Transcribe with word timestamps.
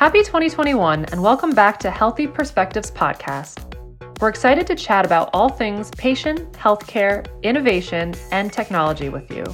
Happy 0.00 0.20
2021 0.20 1.04
and 1.04 1.22
welcome 1.22 1.50
back 1.50 1.78
to 1.80 1.90
Healthy 1.90 2.26
Perspectives 2.26 2.90
Podcast. 2.90 3.58
We're 4.18 4.30
excited 4.30 4.66
to 4.68 4.74
chat 4.74 5.04
about 5.04 5.28
all 5.34 5.50
things 5.50 5.90
patient, 5.90 6.50
healthcare, 6.52 7.26
innovation, 7.42 8.14
and 8.32 8.50
technology 8.50 9.10
with 9.10 9.30
you. 9.30 9.44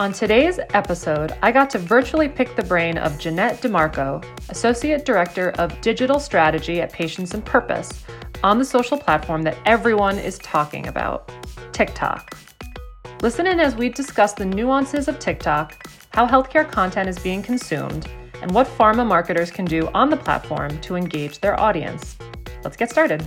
On 0.00 0.12
today's 0.12 0.58
episode, 0.74 1.36
I 1.42 1.52
got 1.52 1.70
to 1.70 1.78
virtually 1.78 2.28
pick 2.28 2.56
the 2.56 2.64
brain 2.64 2.98
of 2.98 3.20
Jeanette 3.20 3.62
DeMarco, 3.62 4.24
Associate 4.48 5.04
Director 5.04 5.50
of 5.50 5.80
Digital 5.80 6.18
Strategy 6.18 6.80
at 6.80 6.92
Patients 6.92 7.34
and 7.34 7.44
Purpose, 7.44 8.04
on 8.42 8.58
the 8.58 8.64
social 8.64 8.98
platform 8.98 9.42
that 9.42 9.58
everyone 9.64 10.18
is 10.18 10.38
talking 10.38 10.88
about 10.88 11.30
TikTok. 11.72 12.36
Listen 13.22 13.46
in 13.46 13.60
as 13.60 13.76
we 13.76 13.90
discuss 13.90 14.32
the 14.32 14.44
nuances 14.44 15.06
of 15.06 15.20
TikTok, 15.20 15.86
how 16.16 16.26
healthcare 16.26 16.66
content 16.66 17.10
is 17.10 17.18
being 17.18 17.42
consumed, 17.42 18.08
and 18.40 18.50
what 18.52 18.66
pharma 18.66 19.06
marketers 19.06 19.50
can 19.50 19.66
do 19.66 19.86
on 19.92 20.08
the 20.08 20.16
platform 20.16 20.80
to 20.80 20.96
engage 20.96 21.40
their 21.40 21.60
audience. 21.60 22.16
Let's 22.64 22.74
get 22.74 22.90
started. 22.90 23.20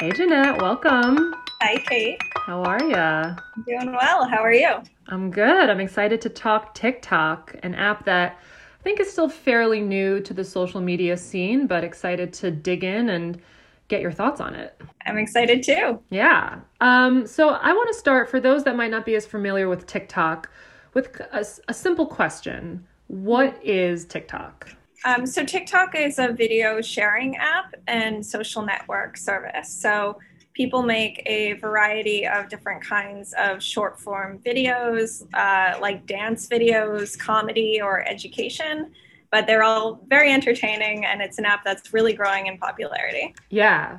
Hey, 0.00 0.10
Jeanette, 0.10 0.60
welcome. 0.60 1.36
Hi, 1.60 1.76
Kate. 1.86 2.18
How 2.44 2.64
are 2.64 2.82
ya? 2.82 3.36
Doing 3.64 3.92
well. 3.92 4.28
How 4.28 4.38
are 4.38 4.52
you? 4.52 4.82
I'm 5.06 5.30
good. 5.30 5.70
I'm 5.70 5.78
excited 5.78 6.20
to 6.22 6.28
talk 6.28 6.74
TikTok, 6.74 7.54
an 7.62 7.76
app 7.76 8.04
that 8.06 8.40
I 8.80 8.82
think 8.82 8.98
is 8.98 9.08
still 9.08 9.28
fairly 9.28 9.80
new 9.80 10.18
to 10.22 10.34
the 10.34 10.42
social 10.42 10.80
media 10.80 11.16
scene, 11.16 11.68
but 11.68 11.84
excited 11.84 12.32
to 12.32 12.50
dig 12.50 12.82
in 12.82 13.10
and 13.10 13.40
get 13.88 14.00
your 14.00 14.12
thoughts 14.12 14.40
on 14.40 14.54
it. 14.54 14.80
I'm 15.06 15.18
excited 15.18 15.62
too. 15.62 15.98
Yeah. 16.10 16.60
Um, 16.80 17.26
so 17.26 17.50
I 17.50 17.72
want 17.72 17.88
to 17.88 17.98
start 17.98 18.30
for 18.30 18.40
those 18.40 18.64
that 18.64 18.76
might 18.76 18.90
not 18.90 19.04
be 19.04 19.14
as 19.16 19.26
familiar 19.26 19.68
with 19.68 19.86
TikTok 19.86 20.50
with 20.94 21.20
a, 21.32 21.44
a 21.68 21.74
simple 21.74 22.06
question 22.06 22.86
What 23.08 23.58
is 23.64 24.04
TikTok? 24.04 24.70
Um, 25.04 25.26
so, 25.26 25.44
TikTok 25.44 25.94
is 25.94 26.18
a 26.18 26.32
video 26.32 26.80
sharing 26.80 27.36
app 27.36 27.72
and 27.86 28.24
social 28.24 28.62
network 28.62 29.16
service. 29.16 29.70
So, 29.70 30.18
people 30.54 30.82
make 30.82 31.22
a 31.26 31.52
variety 31.54 32.26
of 32.26 32.48
different 32.48 32.82
kinds 32.82 33.32
of 33.38 33.62
short 33.62 34.00
form 34.00 34.40
videos, 34.44 35.22
uh, 35.34 35.78
like 35.80 36.04
dance 36.06 36.48
videos, 36.48 37.16
comedy, 37.16 37.80
or 37.80 38.04
education. 38.08 38.90
But 39.30 39.46
they're 39.46 39.62
all 39.62 40.00
very 40.08 40.32
entertaining, 40.32 41.04
and 41.04 41.20
it's 41.20 41.38
an 41.38 41.44
app 41.44 41.64
that's 41.64 41.92
really 41.92 42.14
growing 42.14 42.46
in 42.46 42.58
popularity. 42.58 43.34
Yeah. 43.50 43.98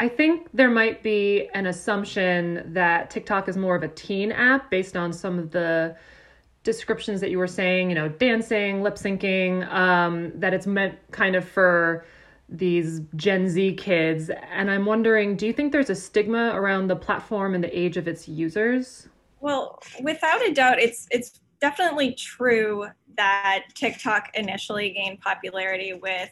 I 0.00 0.08
think 0.08 0.48
there 0.54 0.70
might 0.70 1.02
be 1.02 1.48
an 1.54 1.66
assumption 1.66 2.72
that 2.72 3.10
TikTok 3.10 3.48
is 3.48 3.56
more 3.56 3.76
of 3.76 3.82
a 3.82 3.88
teen 3.88 4.32
app 4.32 4.70
based 4.70 4.96
on 4.96 5.12
some 5.12 5.38
of 5.38 5.50
the 5.50 5.96
descriptions 6.62 7.20
that 7.20 7.30
you 7.30 7.38
were 7.38 7.46
saying, 7.46 7.90
you 7.90 7.94
know, 7.94 8.08
dancing, 8.08 8.82
lip 8.82 8.96
syncing, 8.96 9.70
um, 9.72 10.32
that 10.34 10.54
it's 10.54 10.66
meant 10.66 10.98
kind 11.10 11.36
of 11.36 11.46
for 11.46 12.04
these 12.48 13.00
Gen 13.16 13.48
Z 13.48 13.74
kids. 13.74 14.30
And 14.50 14.70
I'm 14.70 14.86
wondering, 14.86 15.36
do 15.36 15.46
you 15.46 15.52
think 15.52 15.72
there's 15.72 15.90
a 15.90 15.94
stigma 15.94 16.52
around 16.54 16.88
the 16.88 16.96
platform 16.96 17.54
and 17.54 17.62
the 17.62 17.78
age 17.78 17.96
of 17.96 18.08
its 18.08 18.28
users? 18.28 19.08
Well, 19.40 19.78
without 20.02 20.46
a 20.46 20.52
doubt, 20.52 20.80
it's 20.80 21.06
it's 21.10 21.40
definitely 21.60 22.14
true 22.14 22.86
that 23.16 23.64
TikTok 23.74 24.30
initially 24.34 24.90
gained 24.90 25.20
popularity 25.20 25.94
with 25.94 26.30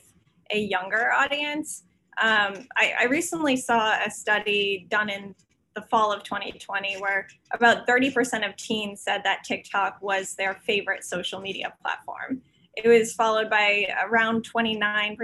a 0.51 0.59
younger 0.59 1.13
audience. 1.13 1.85
Um, 2.21 2.67
I, 2.77 2.95
I 3.01 3.05
recently 3.05 3.57
saw 3.57 3.97
a 4.05 4.11
study 4.11 4.87
done 4.91 5.09
in 5.11 5.35
the 5.75 5.83
fall 5.83 6.13
of 6.13 6.25
2020 6.25 6.97
where 6.97 7.29
about 7.53 7.87
30% 7.87 8.49
of 8.49 8.57
teens 8.57 9.03
said 9.03 9.23
that 9.25 9.45
TikTok 9.45 9.99
was 10.01 10.35
their 10.35 10.55
favorite 10.55 11.05
social 11.05 11.41
media 11.41 11.73
platform. 11.83 12.43
It 12.77 12.89
was 12.89 13.13
followed 13.13 13.51
by 13.51 13.89
around 14.05 14.49
29% 14.49 15.17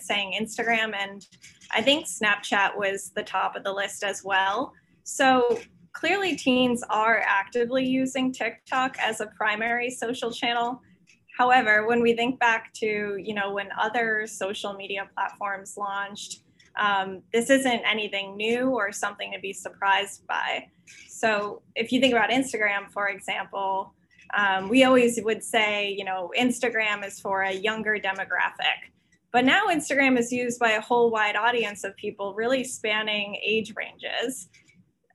saying 0.00 0.38
Instagram, 0.40 0.94
and 0.94 1.24
I 1.72 1.80
think 1.80 2.06
Snapchat 2.06 2.76
was 2.76 3.12
the 3.14 3.22
top 3.22 3.54
of 3.54 3.62
the 3.62 3.72
list 3.72 4.02
as 4.02 4.24
well. 4.24 4.72
So 5.04 5.60
clearly, 5.92 6.34
teens 6.36 6.82
are 6.90 7.22
actively 7.24 7.84
using 7.84 8.32
TikTok 8.32 8.96
as 8.98 9.20
a 9.20 9.26
primary 9.26 9.90
social 9.90 10.32
channel. 10.32 10.80
However, 11.36 11.86
when 11.86 12.00
we 12.00 12.14
think 12.14 12.40
back 12.40 12.72
to, 12.74 13.16
you 13.22 13.34
know, 13.34 13.52
when 13.52 13.68
other 13.78 14.26
social 14.26 14.72
media 14.72 15.08
platforms 15.14 15.76
launched, 15.76 16.42
um, 16.78 17.22
this 17.32 17.50
isn't 17.50 17.82
anything 17.90 18.36
new 18.36 18.70
or 18.70 18.90
something 18.92 19.32
to 19.32 19.40
be 19.40 19.52
surprised 19.52 20.26
by. 20.26 20.68
So 21.08 21.62
if 21.74 21.92
you 21.92 22.00
think 22.00 22.12
about 22.12 22.30
Instagram, 22.30 22.90
for 22.90 23.08
example, 23.08 23.94
um, 24.36 24.68
we 24.68 24.84
always 24.84 25.20
would 25.22 25.42
say, 25.42 25.90
you 25.90 26.04
know, 26.04 26.32
Instagram 26.38 27.06
is 27.06 27.20
for 27.20 27.42
a 27.42 27.52
younger 27.52 27.96
demographic. 27.96 28.92
But 29.32 29.44
now 29.44 29.66
Instagram 29.66 30.18
is 30.18 30.32
used 30.32 30.58
by 30.58 30.72
a 30.72 30.80
whole 30.80 31.10
wide 31.10 31.36
audience 31.36 31.84
of 31.84 31.94
people, 31.96 32.34
really 32.34 32.64
spanning 32.64 33.36
age 33.44 33.74
ranges. 33.76 34.48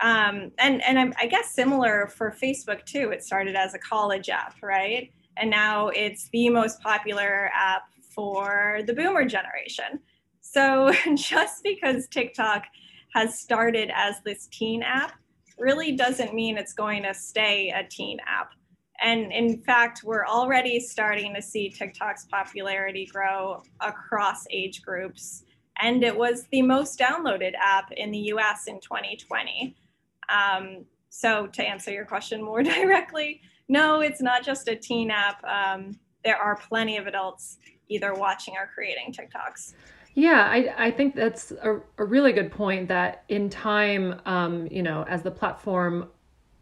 Um, 0.02 0.52
and 0.60 0.84
and 0.84 1.14
I 1.20 1.26
guess 1.28 1.54
similar 1.54 2.08
for 2.08 2.32
Facebook 2.32 2.86
too. 2.86 3.12
It 3.12 3.24
started 3.24 3.56
as 3.56 3.74
a 3.74 3.80
college 3.80 4.30
app, 4.30 4.56
right? 4.62 5.12
And 5.38 5.50
now 5.50 5.90
it's 5.90 6.30
the 6.30 6.50
most 6.50 6.82
popular 6.82 7.50
app 7.54 7.84
for 8.14 8.82
the 8.86 8.94
boomer 8.94 9.26
generation. 9.26 10.00
So 10.42 10.92
just 11.16 11.64
because 11.64 12.08
TikTok 12.08 12.66
has 13.14 13.40
started 13.40 13.92
as 13.94 14.16
this 14.26 14.48
teen 14.52 14.84
app 14.84 15.14
really 15.58 15.94
doesn't 15.94 16.34
mean 16.34 16.58
it's 16.58 16.74
going 16.74 17.04
to 17.04 17.14
stay 17.14 17.70
a 17.70 17.88
teen 17.88 18.18
app. 18.28 18.52
And 19.02 19.32
in 19.32 19.62
fact, 19.64 20.02
we're 20.04 20.26
already 20.26 20.80
starting 20.80 21.34
to 21.34 21.42
see 21.42 21.70
TikTok's 21.70 22.26
popularity 22.26 23.08
grow 23.12 23.64
across 23.80 24.46
age 24.52 24.82
groups. 24.84 25.44
And 25.82 26.04
it 26.04 26.16
was 26.16 26.46
the 26.52 26.62
most 26.62 27.00
downloaded 27.00 27.54
app 27.60 27.92
in 27.94 28.12
the 28.12 28.20
US 28.34 28.68
in 28.68 28.80
2020. 28.80 29.76
Um, 30.30 30.86
so, 31.10 31.48
to 31.48 31.64
answer 31.64 31.92
your 31.92 32.06
question 32.06 32.42
more 32.44 32.64
directly, 32.64 33.42
no, 33.68 34.02
it's 34.02 34.22
not 34.22 34.44
just 34.44 34.68
a 34.68 34.76
teen 34.76 35.12
app. 35.12 35.44
Um, 35.44 36.00
there 36.24 36.38
are 36.38 36.56
plenty 36.56 36.98
of 36.98 37.08
adults 37.08 37.58
either 37.90 38.14
watching 38.14 38.56
or 38.58 38.70
creating 38.74 39.14
TikToks. 39.14 39.74
Yeah, 40.14 40.48
I, 40.50 40.74
I 40.78 40.92
think 40.92 41.16
that's 41.16 41.52
a, 41.52 41.80
a 41.98 42.04
really 42.04 42.34
good 42.34 42.52
point 42.52 42.88
that 42.90 43.24
in 43.30 43.50
time, 43.50 44.20
um, 44.26 44.68
you 44.70 44.84
know, 44.84 45.06
as 45.08 45.22
the 45.22 45.32
platform 45.32 46.10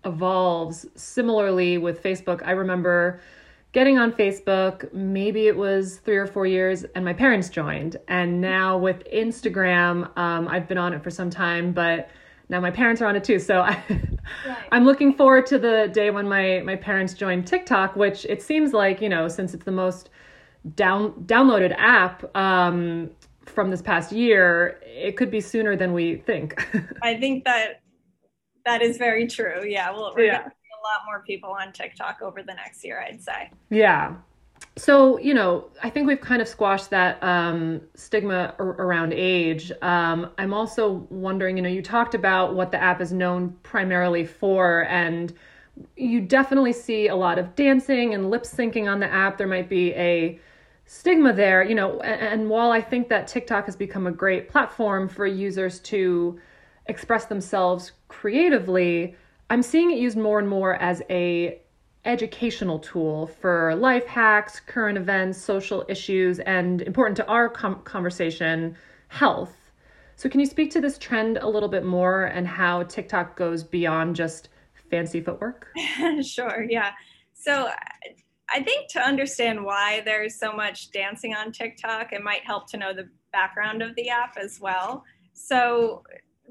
evolves, 0.06 0.86
similarly 0.96 1.78
with 1.78 2.02
Facebook, 2.04 2.42
I 2.46 2.52
remember 2.52 3.22
getting 3.72 3.98
on 3.98 4.12
Facebook, 4.12 4.92
maybe 4.94 5.48
it 5.48 5.56
was 5.56 5.98
three 5.98 6.18
or 6.18 6.26
four 6.26 6.46
years, 6.46 6.86
and 6.96 7.06
my 7.06 7.14
parents 7.14 7.50
joined. 7.50 7.98
And 8.08 8.42
now 8.42 8.78
with 8.78 9.04
Instagram, 9.14 10.16
um, 10.18 10.48
I've 10.48 10.68
been 10.68 10.78
on 10.78 10.94
it 10.94 11.04
for 11.04 11.12
some 11.12 11.30
time, 11.30 11.72
but 11.72 12.10
now 12.50 12.60
my 12.60 12.72
parents 12.72 13.02
are 13.02 13.06
on 13.06 13.16
it 13.16 13.24
too. 13.24 13.40
So 13.40 13.62
I, 13.62 13.84
right. 14.46 14.58
I'm 14.72 14.86
looking 14.86 15.14
forward 15.14 15.46
to 15.48 15.60
the 15.60 15.90
day 15.94 16.12
when 16.12 16.28
my, 16.28 16.62
my 16.66 16.76
parents 16.76 17.14
join 17.14 17.44
TikTok, 17.44 17.96
which 17.96 18.26
it 18.26 18.42
seems 18.42 18.74
like, 18.74 19.02
you 19.02 19.10
know, 19.10 19.28
since 19.28 19.54
it's 19.54 19.66
the 19.66 19.72
most 19.72 20.10
down 20.76 21.12
downloaded 21.26 21.74
app, 21.78 22.36
um, 22.36 23.12
from 23.50 23.70
this 23.70 23.82
past 23.82 24.12
year, 24.12 24.80
it 24.84 25.18
could 25.18 25.32
be 25.32 25.42
sooner 25.42 25.76
than 25.76 25.94
we 25.94 26.18
think. 26.18 26.56
I 27.04 27.18
think 27.18 27.44
that 27.46 27.82
that 28.66 28.82
is 28.82 28.98
very 28.98 29.28
true. 29.28 29.64
Yeah, 29.66 29.92
well, 29.92 30.14
we're 30.16 30.26
yeah. 30.26 30.40
going 30.40 30.50
to 30.50 30.56
see 30.56 30.70
a 30.80 30.84
lot 30.84 31.06
more 31.06 31.24
people 31.24 31.50
on 31.50 31.74
TikTok 31.74 32.22
over 32.22 32.44
the 32.44 32.54
next 32.54 32.84
year, 32.84 33.02
I'd 33.02 33.22
say. 33.22 33.52
Yeah. 33.70 34.16
So, 34.76 35.20
you 35.20 35.34
know, 35.34 35.70
I 35.84 35.90
think 35.90 36.08
we've 36.08 36.22
kind 36.22 36.42
of 36.42 36.48
squashed 36.48 36.90
that 36.90 37.22
um, 37.22 37.82
stigma 37.96 38.56
ar- 38.60 38.66
around 38.66 39.14
age. 39.14 39.72
Um, 39.82 40.32
I'm 40.38 40.54
also 40.54 41.08
wondering, 41.10 41.58
you 41.58 41.64
know, 41.64 41.70
you 41.70 41.82
talked 41.82 42.16
about 42.16 42.56
what 42.56 42.72
the 42.72 42.82
app 42.82 43.02
is 43.02 43.12
known 43.12 43.58
primarily 43.64 44.26
for, 44.26 44.86
and 44.86 45.34
you 45.96 46.22
definitely 46.22 46.74
see 46.74 47.08
a 47.08 47.16
lot 47.16 47.38
of 47.38 47.56
dancing 47.56 48.14
and 48.14 48.30
lip 48.30 48.44
syncing 48.44 48.90
on 48.90 49.00
the 49.00 49.12
app. 49.12 49.38
There 49.38 49.48
might 49.48 49.70
be 49.70 49.94
a 49.96 50.40
stigma 50.86 51.34
there, 51.34 51.64
you 51.64 51.76
know, 51.76 52.00
and, 52.00 52.42
and 52.42 52.50
while 52.50 52.72
I 52.72 52.82
think 52.82 53.10
that 53.10 53.28
TikTok 53.28 53.66
has 53.66 53.76
become 53.76 54.08
a 54.08 54.12
great 54.12 54.50
platform 54.50 55.08
for 55.08 55.28
users 55.28 55.80
to 55.82 56.40
express 56.88 57.26
themselves 57.26 57.92
creatively, 58.08 59.16
I'm 59.50 59.62
seeing 59.62 59.92
it 59.92 60.00
used 60.00 60.18
more 60.18 60.40
and 60.40 60.50
more 60.50 60.76
as 60.76 61.02
a 61.10 61.62
educational 62.06 62.80
tool 62.80 63.28
for 63.28 63.76
life 63.76 64.06
hacks, 64.06 64.60
current 64.60 64.98
events, 64.98 65.38
social 65.38 65.86
issues, 65.90 66.40
and 66.40 66.82
important 66.82 67.18
to 67.18 67.28
our 67.28 67.50
com- 67.50 67.82
conversation, 67.84 68.76
health. 69.10 69.56
So, 70.16 70.30
can 70.30 70.40
you 70.40 70.46
speak 70.46 70.72
to 70.72 70.82
this 70.82 70.98
trend 70.98 71.38
a 71.38 71.48
little 71.48 71.70
bit 71.70 71.86
more 71.86 72.26
and 72.26 72.48
how 72.48 72.84
TikTok 72.84 73.38
goes 73.38 73.64
beyond 73.64 74.16
just 74.16 74.50
fancy 74.90 75.22
footwork? 75.22 75.68
sure, 76.22 76.66
yeah. 76.70 76.92
So, 77.34 77.70
I 78.52 78.64
think 78.64 78.90
to 78.92 79.00
understand 79.00 79.64
why 79.64 80.02
there's 80.06 80.40
so 80.40 80.52
much 80.52 80.92
dancing 80.92 81.36
on 81.36 81.52
TikTok, 81.52 82.14
it 82.14 82.24
might 82.24 82.44
help 82.44 82.70
to 82.72 82.78
know 82.78 82.94
the 82.94 83.08
background 83.32 83.82
of 83.82 83.96
the 83.96 84.10
app 84.10 84.38
as 84.38 84.60
well. 84.60 85.04
So, 85.34 86.04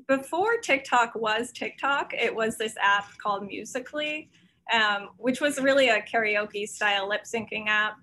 before 0.07 0.59
TikTok 0.59 1.15
was 1.15 1.53
TikTok, 1.53 2.15
it 2.15 2.35
was 2.35 2.57
this 2.57 2.75
app 2.81 3.07
called 3.19 3.47
Musical.ly, 3.47 4.29
um, 4.73 5.11
which 5.17 5.41
was 5.41 5.61
really 5.61 5.89
a 5.89 6.03
karaoke 6.03 6.67
style 6.67 7.09
lip 7.09 7.23
syncing 7.25 7.67
app. 7.67 7.95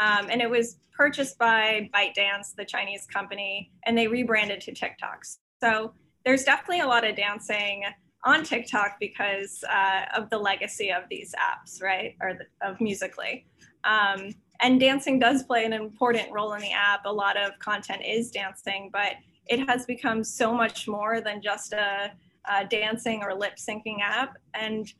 Um, 0.00 0.28
and 0.30 0.40
it 0.40 0.50
was 0.50 0.76
purchased 0.96 1.38
by 1.38 1.88
ByteDance, 1.94 2.54
the 2.56 2.64
Chinese 2.64 3.06
company, 3.06 3.70
and 3.84 3.96
they 3.96 4.06
rebranded 4.06 4.60
to 4.62 4.72
TikTok. 4.72 5.24
So 5.60 5.92
there's 6.24 6.44
definitely 6.44 6.80
a 6.80 6.86
lot 6.86 7.04
of 7.06 7.16
dancing 7.16 7.84
on 8.24 8.42
TikTok 8.42 8.96
because 8.98 9.62
uh, 9.68 10.02
of 10.16 10.30
the 10.30 10.38
legacy 10.38 10.90
of 10.90 11.02
these 11.10 11.34
apps, 11.34 11.82
right? 11.82 12.16
Or 12.20 12.34
the, 12.34 12.66
of 12.66 12.80
Musical.ly. 12.80 13.44
Um, 13.84 14.30
and 14.60 14.80
dancing 14.80 15.18
does 15.18 15.42
play 15.42 15.64
an 15.64 15.72
important 15.72 16.32
role 16.32 16.54
in 16.54 16.62
the 16.62 16.72
app. 16.72 17.04
A 17.04 17.12
lot 17.12 17.36
of 17.36 17.58
content 17.58 18.02
is 18.06 18.30
dancing, 18.30 18.88
but 18.92 19.12
it 19.46 19.68
has 19.68 19.84
become 19.84 20.24
so 20.24 20.54
much 20.54 20.88
more 20.88 21.20
than 21.20 21.42
just 21.42 21.74
a, 21.74 22.12
a 22.50 22.64
dancing 22.64 23.22
or 23.22 23.34
lip 23.34 23.54
syncing 23.56 24.00
app. 24.00 24.36
And 24.54 24.90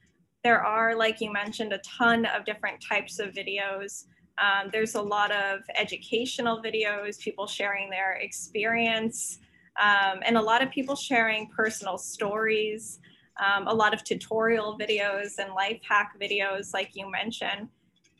there 0.45 0.63
are, 0.63 0.95
like 0.95 1.21
you 1.23 1.33
mentioned, 1.33 1.73
a 1.73 1.79
ton 1.79 2.27
of 2.27 2.45
different 2.45 2.81
types 2.87 3.19
of 3.19 3.31
videos. 3.31 4.05
Um, 4.39 4.69
there's 4.71 4.95
a 4.95 5.01
lot 5.01 5.33
of 5.33 5.61
educational 5.77 6.63
videos, 6.63 7.19
people 7.19 7.47
sharing 7.47 7.89
their 7.89 8.13
experience, 8.21 9.39
um, 9.81 10.21
and 10.25 10.37
a 10.37 10.43
lot 10.43 10.63
of 10.63 10.71
people 10.71 10.95
sharing 10.95 11.49
personal 11.49 11.97
stories, 11.97 13.01
um, 13.45 13.67
a 13.67 13.73
lot 13.75 13.95
of 13.95 14.05
tutorial 14.05 14.79
videos 14.79 15.39
and 15.39 15.55
life 15.55 15.81
hack 15.89 16.15
videos, 16.21 16.75
like 16.75 16.91
you 16.95 17.11
mentioned. 17.11 17.69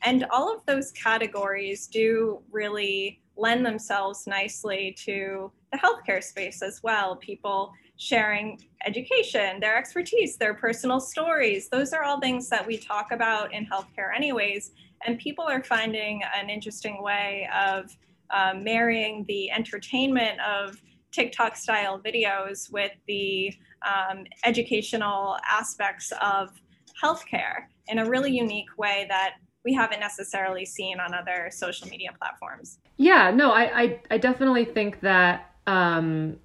And 0.03 0.25
all 0.31 0.53
of 0.53 0.65
those 0.65 0.91
categories 0.91 1.87
do 1.87 2.41
really 2.51 3.21
lend 3.37 3.65
themselves 3.65 4.25
nicely 4.25 4.95
to 4.99 5.51
the 5.71 5.77
healthcare 5.77 6.23
space 6.23 6.61
as 6.61 6.81
well. 6.81 7.15
People 7.17 7.71
sharing 7.97 8.59
education, 8.85 9.59
their 9.59 9.77
expertise, 9.77 10.37
their 10.37 10.53
personal 10.53 10.99
stories. 10.99 11.69
Those 11.69 11.93
are 11.93 12.03
all 12.03 12.19
things 12.19 12.49
that 12.49 12.65
we 12.65 12.77
talk 12.77 13.11
about 13.11 13.53
in 13.53 13.65
healthcare, 13.65 14.15
anyways. 14.15 14.71
And 15.05 15.17
people 15.17 15.45
are 15.45 15.63
finding 15.63 16.21
an 16.35 16.49
interesting 16.49 17.01
way 17.01 17.47
of 17.55 17.95
uh, 18.31 18.53
marrying 18.59 19.25
the 19.27 19.51
entertainment 19.51 20.39
of 20.41 20.81
TikTok 21.11 21.55
style 21.55 21.99
videos 21.99 22.71
with 22.71 22.91
the 23.07 23.53
um, 23.85 24.25
educational 24.43 25.37
aspects 25.49 26.11
of 26.21 26.49
healthcare 27.01 27.65
in 27.87 27.99
a 27.99 28.09
really 28.09 28.31
unique 28.35 28.77
way 28.77 29.05
that 29.09 29.35
we 29.63 29.73
haven't 29.73 29.99
necessarily 29.99 30.65
seen 30.65 30.99
on 30.99 31.13
other 31.13 31.49
social 31.51 31.87
media 31.87 32.11
platforms. 32.19 32.79
Yeah, 32.97 33.31
no, 33.31 33.51
I 33.51 33.81
I, 33.81 33.99
I 34.11 34.17
definitely 34.17 34.65
think 34.65 34.99
that 35.01 35.55
um, 35.67 36.37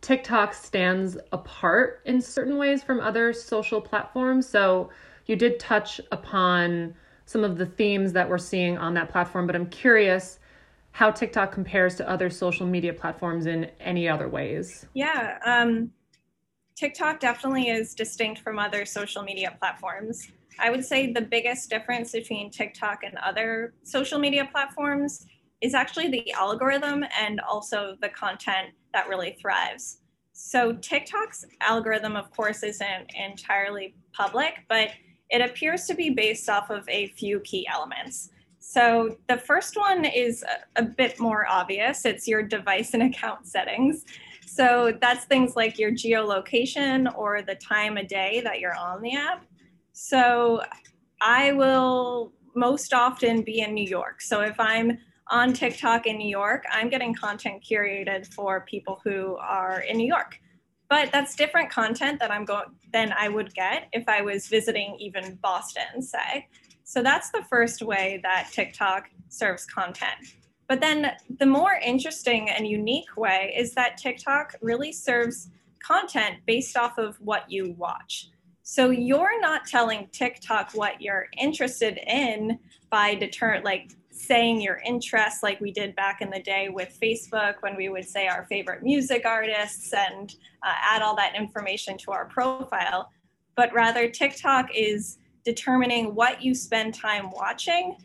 TikTok 0.00 0.54
stands 0.54 1.16
apart 1.32 2.02
in 2.04 2.20
certain 2.20 2.56
ways 2.56 2.82
from 2.82 3.00
other 3.00 3.32
social 3.32 3.80
platforms. 3.80 4.48
So 4.48 4.90
you 5.26 5.36
did 5.36 5.58
touch 5.58 6.00
upon 6.12 6.94
some 7.26 7.44
of 7.44 7.58
the 7.58 7.66
themes 7.66 8.12
that 8.14 8.28
we're 8.28 8.38
seeing 8.38 8.78
on 8.78 8.94
that 8.94 9.10
platform, 9.10 9.46
but 9.46 9.54
I'm 9.54 9.66
curious 9.66 10.38
how 10.92 11.10
TikTok 11.10 11.52
compares 11.52 11.94
to 11.96 12.08
other 12.08 12.30
social 12.30 12.66
media 12.66 12.92
platforms 12.92 13.46
in 13.46 13.70
any 13.80 14.08
other 14.08 14.28
ways. 14.28 14.86
Yeah, 14.94 15.38
um, 15.44 15.90
TikTok 16.74 17.20
definitely 17.20 17.68
is 17.68 17.94
distinct 17.94 18.40
from 18.40 18.58
other 18.58 18.86
social 18.86 19.22
media 19.22 19.54
platforms. 19.58 20.30
I 20.58 20.70
would 20.70 20.84
say 20.84 21.12
the 21.12 21.20
biggest 21.20 21.70
difference 21.70 22.12
between 22.12 22.50
TikTok 22.50 23.04
and 23.04 23.16
other 23.18 23.74
social 23.82 24.18
media 24.18 24.48
platforms 24.50 25.26
is 25.60 25.74
actually 25.74 26.08
the 26.08 26.32
algorithm 26.32 27.04
and 27.18 27.40
also 27.40 27.96
the 28.00 28.08
content 28.08 28.68
that 28.92 29.08
really 29.08 29.36
thrives. 29.40 29.98
So 30.32 30.72
TikTok's 30.74 31.44
algorithm, 31.60 32.14
of 32.14 32.30
course, 32.30 32.62
isn't 32.62 33.10
entirely 33.14 33.96
public, 34.12 34.54
but 34.68 34.90
it 35.30 35.40
appears 35.40 35.86
to 35.86 35.94
be 35.94 36.10
based 36.10 36.48
off 36.48 36.70
of 36.70 36.88
a 36.88 37.08
few 37.08 37.40
key 37.40 37.66
elements. 37.66 38.30
So 38.60 39.16
the 39.28 39.36
first 39.36 39.76
one 39.76 40.04
is 40.04 40.44
a, 40.76 40.82
bit 40.82 41.18
more 41.18 41.46
obvious. 41.48 42.04
It's 42.04 42.28
your 42.28 42.42
device 42.42 42.94
and 42.94 43.02
account 43.14 43.46
settings. 43.46 44.04
So 44.46 44.96
that's 45.00 45.24
things 45.24 45.56
like 45.56 45.78
your 45.78 45.90
geolocation 45.90 47.12
or 47.16 47.42
the 47.42 47.54
time 47.56 47.96
of 47.96 48.08
day 48.08 48.40
that 48.44 48.60
you're 48.60 48.76
on 48.76 49.02
the 49.02 49.14
app. 49.14 49.44
So 49.92 50.62
I 51.20 51.52
will 51.52 52.32
most 52.54 52.94
often 52.94 53.42
be 53.42 53.60
in 53.60 53.74
New 53.74 53.88
York. 53.88 54.20
So 54.20 54.40
if 54.40 54.58
I'm 54.58 54.98
on 55.30 55.52
TikTok 55.52 56.06
in 56.06 56.18
New 56.18 56.28
York, 56.28 56.64
I'm 56.70 56.88
getting 56.88 57.14
content 57.14 57.62
curated 57.62 58.32
for 58.32 58.62
people 58.62 59.00
who 59.04 59.36
are 59.36 59.80
in 59.80 59.96
New 59.96 60.06
York. 60.06 60.38
But 60.88 61.12
that's 61.12 61.36
different 61.36 61.70
content 61.70 62.18
that 62.20 62.30
I'm 62.30 62.44
going 62.44 62.64
than 62.92 63.12
I 63.12 63.28
would 63.28 63.54
get 63.54 63.88
if 63.92 64.08
I 64.08 64.22
was 64.22 64.48
visiting 64.48 64.96
even 64.98 65.38
Boston, 65.42 66.00
say. 66.00 66.48
So 66.84 67.02
that's 67.02 67.30
the 67.30 67.44
first 67.50 67.82
way 67.82 68.20
that 68.22 68.48
TikTok 68.52 69.10
serves 69.28 69.66
content. 69.66 70.16
But 70.68 70.80
then 70.80 71.12
the 71.38 71.46
more 71.46 71.74
interesting 71.84 72.48
and 72.48 72.66
unique 72.66 73.16
way 73.16 73.54
is 73.56 73.74
that 73.74 73.98
TikTok 73.98 74.54
really 74.62 74.92
serves 74.92 75.50
content 75.82 76.36
based 76.46 76.76
off 76.76 76.96
of 76.96 77.16
what 77.20 77.50
you 77.50 77.74
watch. 77.76 78.30
So 78.62 78.90
you're 78.90 79.40
not 79.40 79.66
telling 79.66 80.08
TikTok 80.12 80.72
what 80.72 81.00
you're 81.00 81.28
interested 81.38 81.98
in 82.06 82.58
by 82.90 83.14
deter 83.14 83.60
like 83.64 83.92
saying 84.18 84.60
your 84.60 84.80
interests 84.84 85.42
like 85.42 85.60
we 85.60 85.70
did 85.70 85.94
back 85.94 86.20
in 86.20 86.30
the 86.30 86.40
day 86.40 86.68
with 86.68 86.98
Facebook 87.00 87.54
when 87.60 87.76
we 87.76 87.88
would 87.88 88.06
say 88.06 88.26
our 88.26 88.44
favorite 88.46 88.82
music 88.82 89.24
artists 89.24 89.92
and 89.92 90.34
uh, 90.62 90.72
add 90.82 91.02
all 91.02 91.16
that 91.16 91.36
information 91.36 91.96
to 91.98 92.10
our 92.10 92.26
profile. 92.26 93.10
But 93.54 93.72
rather, 93.72 94.08
TikTok 94.08 94.68
is 94.74 95.18
determining 95.44 96.14
what 96.14 96.42
you 96.42 96.54
spend 96.54 96.94
time 96.94 97.30
watching 97.30 97.96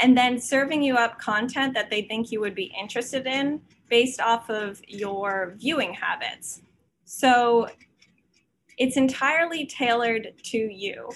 and 0.00 0.16
then 0.16 0.38
serving 0.38 0.82
you 0.82 0.96
up 0.96 1.18
content 1.18 1.74
that 1.74 1.90
they 1.90 2.02
think 2.02 2.30
you 2.30 2.40
would 2.40 2.54
be 2.54 2.74
interested 2.78 3.26
in 3.26 3.60
based 3.88 4.20
off 4.20 4.50
of 4.50 4.80
your 4.88 5.54
viewing 5.56 5.94
habits. 5.94 6.62
So 7.04 7.68
it's 8.78 8.96
entirely 8.96 9.64
tailored 9.64 10.34
to 10.44 10.58
you. 10.58 11.10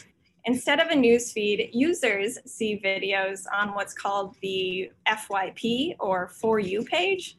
Instead 0.44 0.80
of 0.80 0.88
a 0.88 0.94
newsfeed, 0.94 1.70
users 1.72 2.38
see 2.46 2.80
videos 2.82 3.44
on 3.52 3.74
what's 3.74 3.92
called 3.92 4.36
the 4.40 4.90
FYP 5.06 5.96
or 6.00 6.28
For 6.28 6.58
You 6.58 6.82
page. 6.82 7.36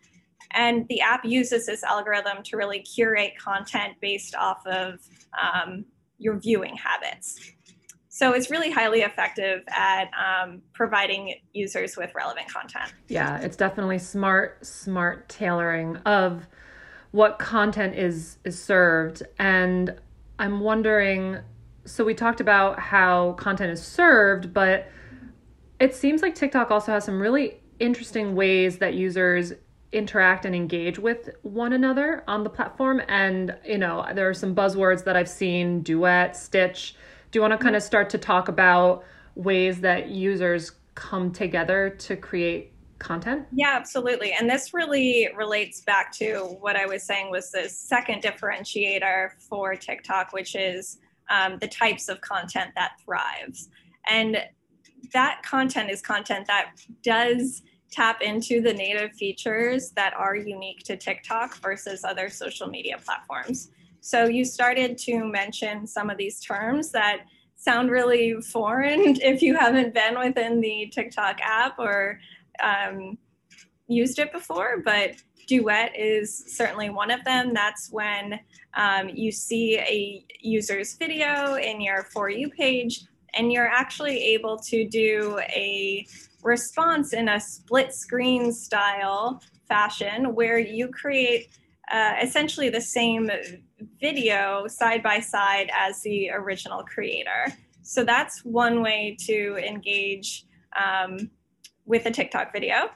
And 0.54 0.88
the 0.90 1.02
app 1.02 1.24
uses 1.24 1.66
this 1.66 1.84
algorithm 1.84 2.44
to 2.44 2.58
really 2.58 2.80
curate 2.82 3.34
content 3.40 3.94
based 4.02 4.36
off 4.36 4.66
of 4.68 5.00
um, 5.42 5.86
your 6.18 6.38
viewing 6.40 6.76
habits. 6.76 7.54
So 8.10 8.34
it's 8.34 8.52
really 8.52 8.70
highly 8.70 9.02
effective 9.02 9.64
at 9.70 10.10
um, 10.14 10.62
providing 10.74 11.36
users 11.54 11.96
with 11.96 12.14
relevant 12.14 12.50
content. 12.50 12.94
Yeah, 13.08 13.40
it's 13.40 13.56
definitely 13.56 14.00
smart, 14.00 14.66
smart 14.66 15.30
tailoring 15.30 15.96
of 16.06 16.46
what 17.12 17.40
content 17.40 17.96
is 17.96 18.38
is 18.44 18.62
served. 18.62 19.24
And 19.40 19.96
I'm 20.40 20.60
wondering 20.60 21.38
so 21.86 22.04
we 22.04 22.14
talked 22.14 22.42
about 22.42 22.80
how 22.80 23.34
content 23.34 23.72
is 23.72 23.84
served, 23.84 24.54
but 24.54 24.90
it 25.80 25.96
seems 25.96 26.22
like 26.22 26.36
TikTok 26.36 26.70
also 26.70 26.92
has 26.92 27.06
some 27.06 27.20
really 27.20 27.60
interesting 27.80 28.36
ways 28.36 28.78
that 28.78 28.94
users 28.94 29.54
interact 29.92 30.46
and 30.46 30.56
engage 30.56 31.00
with 31.00 31.30
one 31.42 31.74
another 31.74 32.24
on 32.28 32.44
the 32.44 32.50
platform. 32.50 33.02
And, 33.08 33.56
you 33.66 33.78
know, 33.78 34.06
there 34.14 34.30
are 34.30 34.34
some 34.34 34.56
buzzwords 34.56 35.04
that 35.04 35.16
I've 35.16 35.30
seen 35.30 35.82
duet, 35.82 36.38
stitch. 36.38 36.96
Do 37.32 37.38
you 37.38 37.42
want 37.42 37.54
to 37.54 37.58
kind 37.58 37.76
of 37.76 37.82
mm-hmm. 37.82 37.88
start 37.88 38.10
to 38.12 38.18
talk 38.18 38.48
about 38.48 39.04
ways 39.36 39.82
that 39.82 40.10
users 40.10 40.72
come 40.96 41.32
together 41.32 41.90
to 41.90 42.16
create 42.16 42.74
content? 43.00 43.48
Yeah, 43.52 43.74
absolutely. 43.76 44.34
And 44.34 44.50
this 44.50 44.74
really 44.74 45.30
relates 45.36 45.82
back 45.82 46.14
to 46.18 46.58
what 46.60 46.76
I 46.76 46.86
was 46.86 47.04
saying 47.04 47.32
was 47.32 47.52
the 47.52 47.68
second 47.68 48.22
differentiator 48.22 49.32
for 49.40 49.76
TikTok, 49.76 50.32
which 50.32 50.56
is 50.56 51.00
um, 51.30 51.58
the 51.60 51.68
types 51.68 52.10
of 52.10 52.22
content 52.22 52.72
that 52.76 52.94
thrives. 53.04 53.70
And 54.08 54.38
that 55.14 55.42
content 55.44 55.90
is 55.90 56.02
content 56.02 56.48
that 56.48 56.72
does 57.04 57.62
tap 57.92 58.22
into 58.22 58.62
the 58.62 58.74
native 58.74 59.12
features 59.14 59.92
that 59.92 60.14
are 60.14 60.36
unique 60.36 60.80
to 60.86 60.96
TikTok 60.96 61.58
versus 61.58 62.04
other 62.04 62.30
social 62.30 62.68
media 62.68 62.98
platforms. 63.04 63.70
So 64.00 64.26
you 64.26 64.46
started 64.46 64.98
to 65.00 65.26
mention 65.26 65.86
some 65.86 66.10
of 66.10 66.18
these 66.18 66.40
terms 66.40 66.92
that 66.92 67.26
sound 67.56 67.92
really 67.92 68.42
foreign 68.42 69.16
if 69.22 69.42
you 69.42 69.56
haven't 69.56 69.94
been 69.94 70.18
within 70.18 70.62
the 70.62 70.92
TikTok 70.94 71.40
app 71.42 71.78
or 71.78 72.20
um, 72.64 73.18
used 73.88 74.20
it 74.20 74.32
before, 74.32 74.82
but 74.84 75.12
Duet 75.48 75.92
is 75.98 76.44
certainly 76.48 76.90
one 76.90 77.12
of 77.12 77.24
them. 77.24 77.54
That's 77.54 77.90
when 77.92 78.40
um, 78.76 79.10
you 79.10 79.32
see 79.32 79.78
a 79.78 80.26
user's 80.40 80.96
video 80.96 81.56
in 81.56 81.82
your 81.82 82.04
For 82.04 82.30
You 82.30 82.50
page, 82.50 83.04
and 83.34 83.52
you're 83.52 83.68
actually 83.68 84.18
able 84.34 84.58
to 84.58 84.88
do 84.88 85.40
a 85.50 86.06
response 86.44 87.14
in 87.14 87.30
a 87.30 87.40
split 87.40 87.94
screen 87.94 88.52
style 88.52 89.42
fashion 89.68 90.36
where 90.36 90.58
you 90.58 90.88
create 90.90 91.50
uh, 91.92 92.14
essentially 92.22 92.70
the 92.70 92.82
same 92.82 93.30
video 94.00 94.66
side 94.68 95.04
by 95.04 95.20
side 95.20 95.70
as 95.78 96.02
the 96.02 96.30
original 96.32 96.84
creator. 96.84 97.54
So 97.82 98.04
that's 98.04 98.46
one 98.46 98.82
way 98.82 99.18
to 99.28 99.58
engage 99.58 100.46
um, 100.82 101.30
with 101.86 102.06
a 102.06 102.12
TikTok 102.12 102.54
video. 102.54 102.92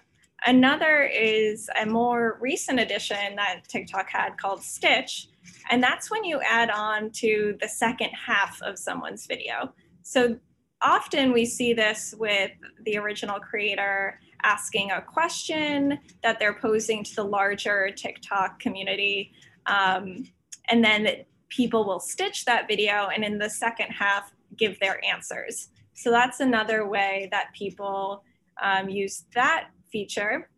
Another 0.46 1.04
is 1.04 1.70
a 1.82 1.86
more 1.86 2.38
recent 2.42 2.80
addition 2.80 3.36
that 3.36 3.62
TikTok 3.68 4.10
had 4.10 4.38
called 4.38 4.62
Stitch. 4.62 5.27
And 5.70 5.82
that's 5.82 6.12
when 6.12 6.24
you 6.24 6.39
add 6.42 6.70
on 6.70 7.12
to 7.12 7.58
the 7.62 7.68
second 7.68 8.10
half 8.10 8.62
of 8.62 8.77
someone's 8.77 9.25
video. 9.25 9.74
So 10.04 10.38
often 10.82 11.32
we 11.32 11.46
see 11.46 11.74
this 11.74 12.13
with 12.18 12.51
the 12.84 12.98
original 12.98 13.39
creator 13.39 14.20
asking 14.44 14.92
a 14.92 15.01
question 15.01 15.98
that 16.22 16.38
they're 16.38 16.54
posing 16.54 17.04
to 17.04 17.15
the 17.15 17.24
larger 17.24 17.89
TikTok 17.89 18.60
community. 18.60 19.32
Um, 19.65 20.25
and 20.70 20.84
then 20.84 21.08
people 21.50 21.86
will 21.86 22.00
stitch 22.00 22.46
that 22.46 22.68
video 22.68 23.08
and 23.13 23.24
in 23.24 23.38
the 23.39 23.50
second 23.50 23.89
half 23.89 24.32
give 24.58 24.80
their 24.80 25.04
answers. 25.04 25.70
So 25.94 26.12
that's 26.12 26.39
another 26.39 26.88
way 26.88 27.30
that 27.32 27.54
people 27.54 28.24
um, 28.62 28.89
use 28.89 29.25
that 29.34 29.70
feature. 29.92 30.50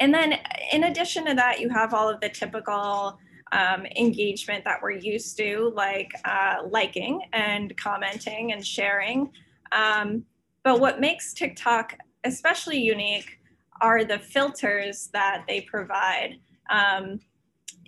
And 0.00 0.12
then 0.12 0.38
in 0.72 0.84
addition 0.84 1.26
to 1.26 1.34
that, 1.34 1.60
you 1.60 1.68
have 1.68 1.94
all 1.94 2.08
of 2.08 2.20
the 2.20 2.28
typical 2.28 3.18
um, 3.52 3.86
engagement 3.96 4.64
that 4.64 4.80
we're 4.82 4.92
used 4.92 5.36
to, 5.38 5.72
like 5.76 6.10
uh, 6.24 6.56
liking 6.68 7.20
and 7.32 7.76
commenting 7.76 8.52
and 8.52 8.66
sharing. 8.66 9.30
Um, 9.70 10.24
but 10.64 10.80
what 10.80 11.00
makes 11.00 11.32
TikTok 11.34 11.96
especially 12.24 12.78
unique 12.78 13.38
are 13.80 14.04
the 14.04 14.18
filters 14.18 15.08
that 15.12 15.44
they 15.48 15.60
provide. 15.62 16.38
Um, 16.70 17.20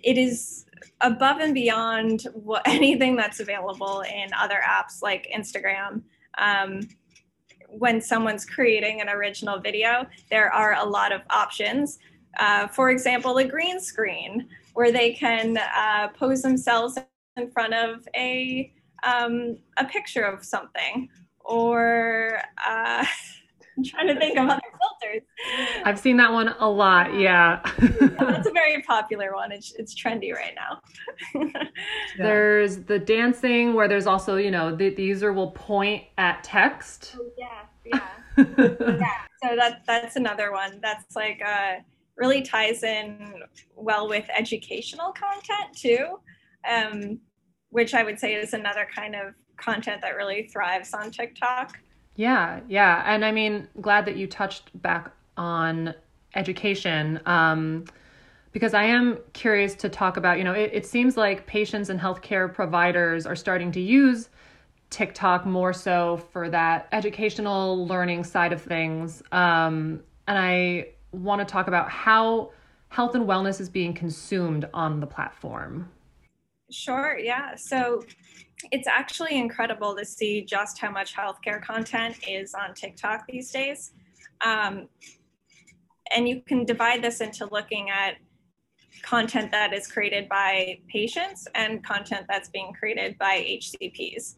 it 0.03 0.17
is 0.17 0.65
above 1.01 1.39
and 1.39 1.53
beyond 1.53 2.27
what 2.33 2.61
anything 2.65 3.15
that's 3.15 3.39
available 3.39 4.01
in 4.01 4.29
other 4.37 4.59
apps 4.63 5.01
like 5.01 5.27
Instagram. 5.35 6.03
Um, 6.37 6.81
when 7.77 8.01
someone's 8.01 8.45
creating 8.45 9.01
an 9.01 9.09
original 9.09 9.59
video, 9.59 10.05
there 10.29 10.51
are 10.51 10.75
a 10.75 10.85
lot 10.85 11.11
of 11.11 11.21
options. 11.29 11.99
Uh, 12.37 12.67
for 12.67 12.89
example, 12.89 13.37
a 13.37 13.45
green 13.45 13.79
screen 13.79 14.47
where 14.73 14.91
they 14.91 15.13
can 15.13 15.57
uh, 15.57 16.09
pose 16.09 16.41
themselves 16.41 16.97
in 17.37 17.49
front 17.51 17.73
of 17.73 18.07
a 18.15 18.71
um, 19.03 19.57
a 19.77 19.85
picture 19.85 20.23
of 20.23 20.43
something, 20.43 21.09
or 21.41 22.39
uh, 22.65 23.05
I'm 23.77 23.83
trying 23.83 24.07
to 24.07 24.15
think 24.15 24.37
of 24.37 24.47
other 24.49 24.61
filters. 24.61 25.21
I've 25.83 25.99
seen 25.99 26.17
that 26.17 26.31
one 26.31 26.49
a 26.59 26.69
lot. 26.69 27.13
Yeah, 27.13 27.61
that's 27.79 28.47
a 28.47 28.51
very 28.53 28.81
popular 28.83 29.33
one. 29.33 29.51
It's 29.51 29.73
it's 29.73 29.93
trendy 29.93 30.33
right 30.33 30.55
now. 30.55 31.49
there's 32.17 32.79
the 32.83 32.99
dancing 32.99 33.73
where 33.73 33.87
there's 33.87 34.07
also 34.07 34.37
you 34.37 34.51
know 34.51 34.75
the, 34.75 34.89
the 34.89 35.03
user 35.03 35.33
will 35.33 35.51
point 35.51 36.03
at 36.17 36.43
text. 36.43 37.15
Oh, 37.19 37.29
yeah, 37.37 37.63
yeah, 37.85 38.75
yeah. 38.97 39.21
So 39.43 39.55
that 39.55 39.81
that's 39.85 40.15
another 40.15 40.51
one. 40.51 40.79
That's 40.81 41.15
like 41.15 41.41
uh, 41.45 41.75
really 42.15 42.41
ties 42.41 42.83
in 42.83 43.43
well 43.75 44.07
with 44.07 44.25
educational 44.35 45.11
content 45.11 45.75
too, 45.75 46.19
um, 46.69 47.19
which 47.69 47.93
I 47.93 48.03
would 48.03 48.19
say 48.19 48.35
is 48.35 48.53
another 48.53 48.87
kind 48.93 49.15
of 49.15 49.33
content 49.57 50.01
that 50.01 50.15
really 50.15 50.49
thrives 50.51 50.93
on 50.93 51.11
TikTok. 51.11 51.77
Yeah, 52.15 52.61
yeah. 52.67 53.03
And 53.05 53.25
I 53.25 53.31
mean, 53.31 53.67
glad 53.81 54.05
that 54.05 54.15
you 54.15 54.27
touched 54.27 54.69
back 54.81 55.11
on 55.37 55.93
education 56.33 57.19
um, 57.25 57.85
because 58.51 58.73
I 58.73 58.83
am 58.83 59.17
curious 59.33 59.75
to 59.75 59.89
talk 59.89 60.15
about, 60.15 60.37
you 60.37 60.43
know, 60.43 60.53
it, 60.53 60.71
it 60.73 60.85
seems 60.85 61.17
like 61.17 61.45
patients 61.45 61.89
and 61.89 61.99
healthcare 61.99 62.53
providers 62.53 63.25
are 63.25 63.35
starting 63.35 63.71
to 63.73 63.81
use 63.81 64.29
TikTok 64.89 65.45
more 65.45 65.73
so 65.73 66.17
for 66.31 66.49
that 66.49 66.87
educational 66.93 67.85
learning 67.85 68.23
side 68.23 68.53
of 68.53 68.61
things. 68.61 69.21
Um, 69.31 70.01
and 70.27 70.37
I 70.37 70.89
want 71.11 71.39
to 71.39 71.45
talk 71.45 71.67
about 71.67 71.89
how 71.89 72.51
health 72.89 73.15
and 73.15 73.27
wellness 73.27 73.59
is 73.59 73.67
being 73.67 73.93
consumed 73.93 74.69
on 74.73 75.01
the 75.01 75.07
platform. 75.07 75.89
Sure, 76.71 77.17
yeah. 77.17 77.55
So 77.55 78.03
it's 78.71 78.87
actually 78.87 79.37
incredible 79.37 79.95
to 79.95 80.05
see 80.05 80.41
just 80.41 80.79
how 80.79 80.89
much 80.89 81.15
healthcare 81.15 81.61
content 81.61 82.17
is 82.27 82.53
on 82.53 82.73
TikTok 82.73 83.25
these 83.27 83.51
days. 83.51 83.91
Um, 84.43 84.87
and 86.15 86.27
you 86.27 86.41
can 86.41 86.65
divide 86.65 87.03
this 87.03 87.21
into 87.21 87.47
looking 87.51 87.89
at 87.89 88.15
content 89.03 89.51
that 89.51 89.73
is 89.73 89.87
created 89.87 90.27
by 90.29 90.79
patients 90.87 91.47
and 91.53 91.83
content 91.85 92.25
that's 92.29 92.49
being 92.49 92.73
created 92.73 93.17
by 93.17 93.45
HCPs. 93.47 94.35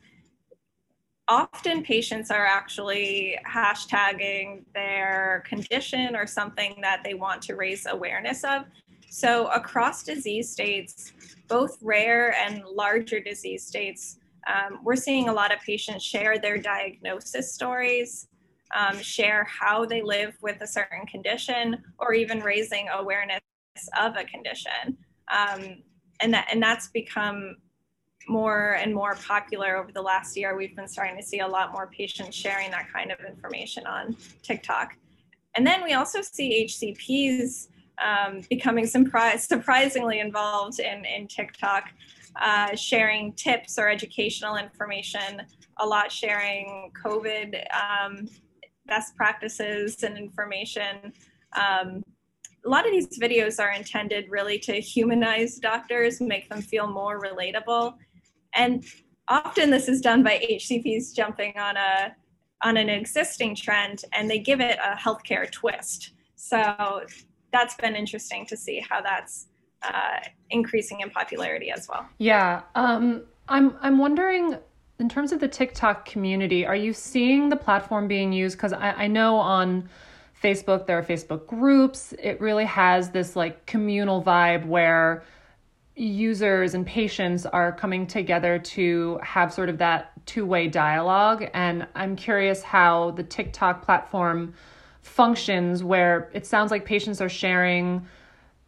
Often 1.29 1.84
patients 1.84 2.31
are 2.31 2.46
actually 2.46 3.38
hashtagging 3.48 4.63
their 4.74 5.43
condition 5.46 6.15
or 6.15 6.25
something 6.25 6.75
that 6.81 7.01
they 7.03 7.13
want 7.13 7.41
to 7.43 7.55
raise 7.55 7.86
awareness 7.86 8.43
of. 8.43 8.63
So 9.10 9.48
across 9.48 10.03
disease 10.03 10.50
states, 10.50 11.13
both 11.47 11.77
rare 11.81 12.35
and 12.35 12.63
larger 12.65 13.19
disease 13.19 13.65
states, 13.65 14.17
um, 14.47 14.79
we're 14.83 14.95
seeing 14.95 15.29
a 15.29 15.33
lot 15.33 15.53
of 15.53 15.59
patients 15.61 16.03
share 16.03 16.39
their 16.39 16.57
diagnosis 16.57 17.53
stories, 17.53 18.27
um, 18.75 18.97
share 18.99 19.43
how 19.45 19.85
they 19.85 20.01
live 20.01 20.37
with 20.41 20.61
a 20.61 20.67
certain 20.67 21.05
condition, 21.05 21.83
or 21.99 22.13
even 22.13 22.39
raising 22.39 22.87
awareness 22.89 23.41
of 23.99 24.15
a 24.15 24.23
condition. 24.23 24.97
Um, 25.31 25.83
and, 26.21 26.33
that, 26.33 26.47
and 26.51 26.61
that's 26.61 26.87
become 26.87 27.57
more 28.29 28.73
and 28.73 28.93
more 28.93 29.15
popular 29.15 29.77
over 29.77 29.91
the 29.91 30.01
last 30.01 30.35
year. 30.35 30.55
We've 30.55 30.75
been 30.75 30.87
starting 30.87 31.17
to 31.17 31.23
see 31.23 31.39
a 31.39 31.47
lot 31.47 31.71
more 31.71 31.87
patients 31.87 32.35
sharing 32.35 32.71
that 32.71 32.91
kind 32.91 33.11
of 33.11 33.19
information 33.25 33.85
on 33.85 34.15
TikTok. 34.43 34.97
And 35.55 35.65
then 35.65 35.83
we 35.83 35.93
also 35.93 36.21
see 36.21 36.65
HCPs 36.65 37.67
um, 38.03 38.41
becoming 38.49 38.85
surprisingly 38.85 40.19
involved 40.19 40.79
in, 40.79 41.05
in 41.05 41.27
TikTok, 41.27 41.85
uh, 42.39 42.75
sharing 42.75 43.33
tips 43.33 43.79
or 43.79 43.89
educational 43.89 44.57
information, 44.57 45.41
a 45.79 45.85
lot 45.85 46.11
sharing 46.11 46.91
COVID 47.03 47.63
um, 47.73 48.27
best 48.85 49.15
practices 49.15 50.03
and 50.03 50.17
information. 50.17 51.13
Um, 51.53 52.03
a 52.65 52.69
lot 52.69 52.85
of 52.85 52.91
these 52.91 53.19
videos 53.19 53.59
are 53.59 53.71
intended 53.71 54.25
really 54.29 54.59
to 54.59 54.73
humanize 54.73 55.57
doctors, 55.57 56.19
make 56.19 56.49
them 56.49 56.61
feel 56.61 56.87
more 56.87 57.19
relatable. 57.21 57.95
And 58.53 58.83
often 59.27 59.69
this 59.69 59.87
is 59.87 60.01
done 60.01 60.23
by 60.23 60.39
HCPs 60.49 61.15
jumping 61.15 61.57
on 61.57 61.77
a 61.77 62.15
on 62.63 62.75
an 62.75 62.89
existing 62.89 63.55
trend 63.55 64.03
and 64.13 64.27
they 64.27 64.39
give 64.39 64.59
it 64.59 64.79
a 64.83 64.95
healthcare 64.95 65.49
twist. 65.51 66.13
So 66.35 67.03
that's 67.51 67.75
been 67.75 67.95
interesting 67.95 68.45
to 68.47 68.57
see 68.57 68.83
how 68.87 69.01
that's 69.01 69.47
uh, 69.83 70.19
increasing 70.49 71.01
in 71.01 71.09
popularity 71.09 71.71
as 71.71 71.87
well. 71.87 72.07
Yeah, 72.17 72.61
um, 72.75 73.23
I'm 73.47 73.75
I'm 73.81 73.97
wondering 73.97 74.57
in 74.99 75.09
terms 75.09 75.31
of 75.31 75.39
the 75.39 75.47
TikTok 75.47 76.05
community, 76.05 76.65
are 76.65 76.75
you 76.75 76.91
seeing 76.91 77.49
the 77.49 77.55
platform 77.55 78.07
being 78.07 78.33
used? 78.33 78.57
Because 78.57 78.73
I, 78.73 78.91
I 78.91 79.07
know 79.07 79.35
on 79.35 79.89
Facebook 80.41 80.87
there 80.87 80.97
are 80.97 81.03
Facebook 81.03 81.45
groups. 81.47 82.13
It 82.21 82.41
really 82.41 82.65
has 82.65 83.11
this 83.11 83.35
like 83.35 83.65
communal 83.65 84.23
vibe 84.23 84.65
where 84.65 85.23
users 85.97 86.75
and 86.75 86.85
patients 86.85 87.45
are 87.45 87.71
coming 87.71 88.05
together 88.05 88.59
to 88.59 89.19
have 89.23 89.51
sort 89.51 89.67
of 89.67 89.79
that 89.79 90.11
two-way 90.27 90.67
dialogue 90.67 91.49
and 91.55 91.87
i'm 91.95 92.15
curious 92.15 92.61
how 92.61 93.09
the 93.11 93.23
tiktok 93.23 93.83
platform 93.83 94.53
functions 95.07 95.83
where 95.83 96.29
it 96.33 96.45
sounds 96.45 96.71
like 96.71 96.85
patients 96.85 97.21
are 97.21 97.29
sharing 97.29 98.05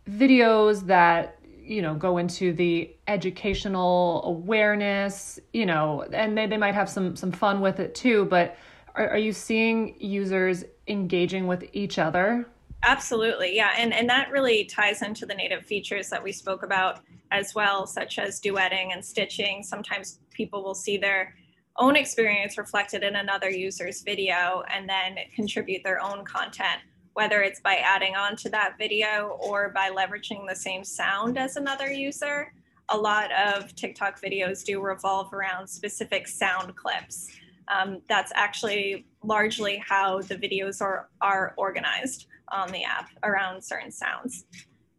videos 0.09 0.85
that 0.87 1.37
you 1.61 1.81
know 1.81 1.93
go 1.93 2.17
into 2.17 2.51
the 2.53 2.89
educational 3.07 4.23
awareness 4.25 5.39
you 5.53 5.65
know 5.65 6.03
and 6.13 6.37
they, 6.37 6.47
they 6.47 6.57
might 6.57 6.73
have 6.73 6.89
some 6.89 7.15
some 7.15 7.31
fun 7.31 7.61
with 7.61 7.79
it 7.79 7.93
too 7.93 8.25
but 8.25 8.57
are, 8.95 9.09
are 9.09 9.17
you 9.17 9.31
seeing 9.31 9.95
users 9.99 10.63
engaging 10.87 11.47
with 11.47 11.63
each 11.73 11.99
other? 11.99 12.47
Absolutely 12.83 13.55
yeah 13.55 13.73
and 13.77 13.93
and 13.93 14.09
that 14.09 14.31
really 14.31 14.65
ties 14.65 15.01
into 15.01 15.25
the 15.25 15.35
native 15.35 15.65
features 15.65 16.09
that 16.09 16.23
we 16.23 16.31
spoke 16.31 16.63
about 16.63 17.01
as 17.31 17.53
well 17.53 17.85
such 17.85 18.17
as 18.17 18.39
duetting 18.39 18.91
and 18.93 19.03
stitching. 19.03 19.63
Sometimes 19.63 20.19
people 20.31 20.63
will 20.63 20.75
see 20.75 20.97
their 20.97 21.35
own 21.79 21.95
experience 21.95 22.57
reflected 22.57 23.03
in 23.03 23.15
another 23.15 23.49
user's 23.49 24.01
video 24.01 24.63
and 24.69 24.87
then 24.87 25.15
contribute 25.33 25.81
their 25.83 26.01
own 26.01 26.25
content, 26.25 26.81
whether 27.13 27.41
it's 27.41 27.61
by 27.61 27.75
adding 27.77 28.15
on 28.15 28.35
to 28.35 28.49
that 28.49 28.75
video 28.77 29.37
or 29.41 29.69
by 29.69 29.89
leveraging 29.89 30.47
the 30.47 30.55
same 30.55 30.83
sound 30.83 31.37
as 31.37 31.55
another 31.55 31.91
user. 31.91 32.53
A 32.89 32.97
lot 32.97 33.31
of 33.31 33.73
TikTok 33.75 34.21
videos 34.21 34.63
do 34.63 34.81
revolve 34.81 35.33
around 35.33 35.67
specific 35.67 36.27
sound 36.27 36.75
clips. 36.75 37.29
Um, 37.69 38.01
that's 38.09 38.31
actually 38.35 39.05
largely 39.23 39.77
how 39.77 40.21
the 40.21 40.35
videos 40.35 40.81
are, 40.81 41.09
are 41.21 41.53
organized 41.55 42.27
on 42.51 42.71
the 42.71 42.83
app 42.83 43.09
around 43.23 43.63
certain 43.63 43.91
sounds. 43.91 44.45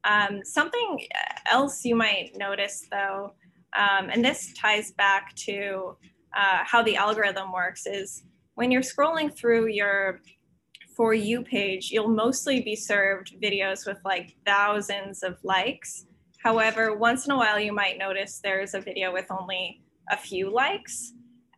Um, 0.05 0.41
something 0.45 1.07
else 1.51 1.85
you 1.85 1.95
might 1.95 2.31
notice 2.37 2.87
though, 2.91 3.35
um, 3.77 4.09
and 4.09 4.25
this 4.25 4.55
ties 4.55 4.93
back 4.93 5.35
to 5.35 5.97
uh, 6.37 6.65
how 6.65 6.83
the 6.83 6.97
algorithm 6.97 7.53
works, 7.53 7.87
is 7.87 8.23
when 8.55 8.71
you're 8.71 8.83
scrolling 8.83 9.35
through 9.35 9.69
your 9.69 10.21
For 10.97 11.15
You 11.15 11.43
page, 11.43 11.91
you'll 11.91 12.09
mostly 12.09 12.61
be 12.61 12.77
served 12.77 13.41
videos 13.43 13.87
with 13.87 13.99
like 14.05 14.37
thousands 14.45 15.23
of 15.23 15.39
likes. 15.43 16.07
However, 16.43 16.97
once 16.97 17.27
in 17.27 17.33
a 17.33 17.37
while, 17.37 17.61
you 17.61 17.73
might 17.73 17.99
notice 17.99 18.41
there's 18.43 18.75
a 18.75 18.81
video 18.81 19.13
with 19.13 19.27
only 19.31 19.83
a 20.11 20.17
few 20.17 20.53
likes. 20.53 21.13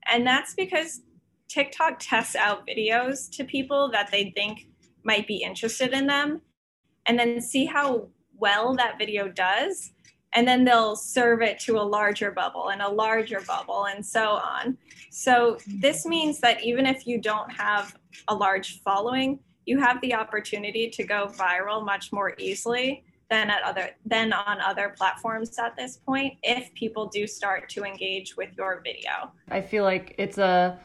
And 0.06 0.26
that's 0.26 0.54
because 0.54 1.02
TikTok 1.48 1.98
tests 2.00 2.34
out 2.34 2.66
videos 2.66 3.30
to 3.32 3.44
people 3.44 3.90
that 3.92 4.10
they 4.10 4.32
think 4.34 4.66
might 5.04 5.26
be 5.26 5.36
interested 5.36 5.92
in 5.92 6.06
them 6.06 6.40
and 7.06 7.18
then 7.18 7.40
see 7.40 7.64
how 7.64 8.08
well 8.36 8.74
that 8.76 8.98
video 8.98 9.28
does. 9.28 9.92
And 10.34 10.48
then 10.48 10.64
they'll 10.64 10.96
serve 10.96 11.42
it 11.42 11.58
to 11.60 11.78
a 11.78 11.82
larger 11.82 12.30
bubble 12.30 12.70
and 12.70 12.80
a 12.80 12.88
larger 12.88 13.40
bubble 13.40 13.86
and 13.86 14.04
so 14.04 14.30
on. 14.30 14.78
So 15.10 15.58
this 15.66 16.06
means 16.06 16.40
that 16.40 16.62
even 16.64 16.86
if 16.86 17.06
you 17.06 17.20
don't 17.20 17.50
have 17.52 17.96
a 18.28 18.34
large 18.34 18.80
following, 18.80 19.38
you 19.66 19.78
have 19.78 20.00
the 20.00 20.14
opportunity 20.14 20.88
to 20.90 21.04
go 21.04 21.26
viral 21.26 21.84
much 21.84 22.12
more 22.12 22.34
easily 22.38 23.04
than 23.30 23.48
at 23.48 23.62
other 23.62 23.90
than 24.04 24.32
on 24.32 24.60
other 24.60 24.94
platforms 24.96 25.58
at 25.58 25.74
this 25.76 25.96
point 25.96 26.34
if 26.42 26.72
people 26.74 27.06
do 27.06 27.26
start 27.26 27.68
to 27.70 27.84
engage 27.84 28.36
with 28.36 28.50
your 28.58 28.82
video. 28.84 29.32
I 29.50 29.62
feel 29.62 29.84
like 29.84 30.14
it's 30.18 30.38
a 30.38 30.78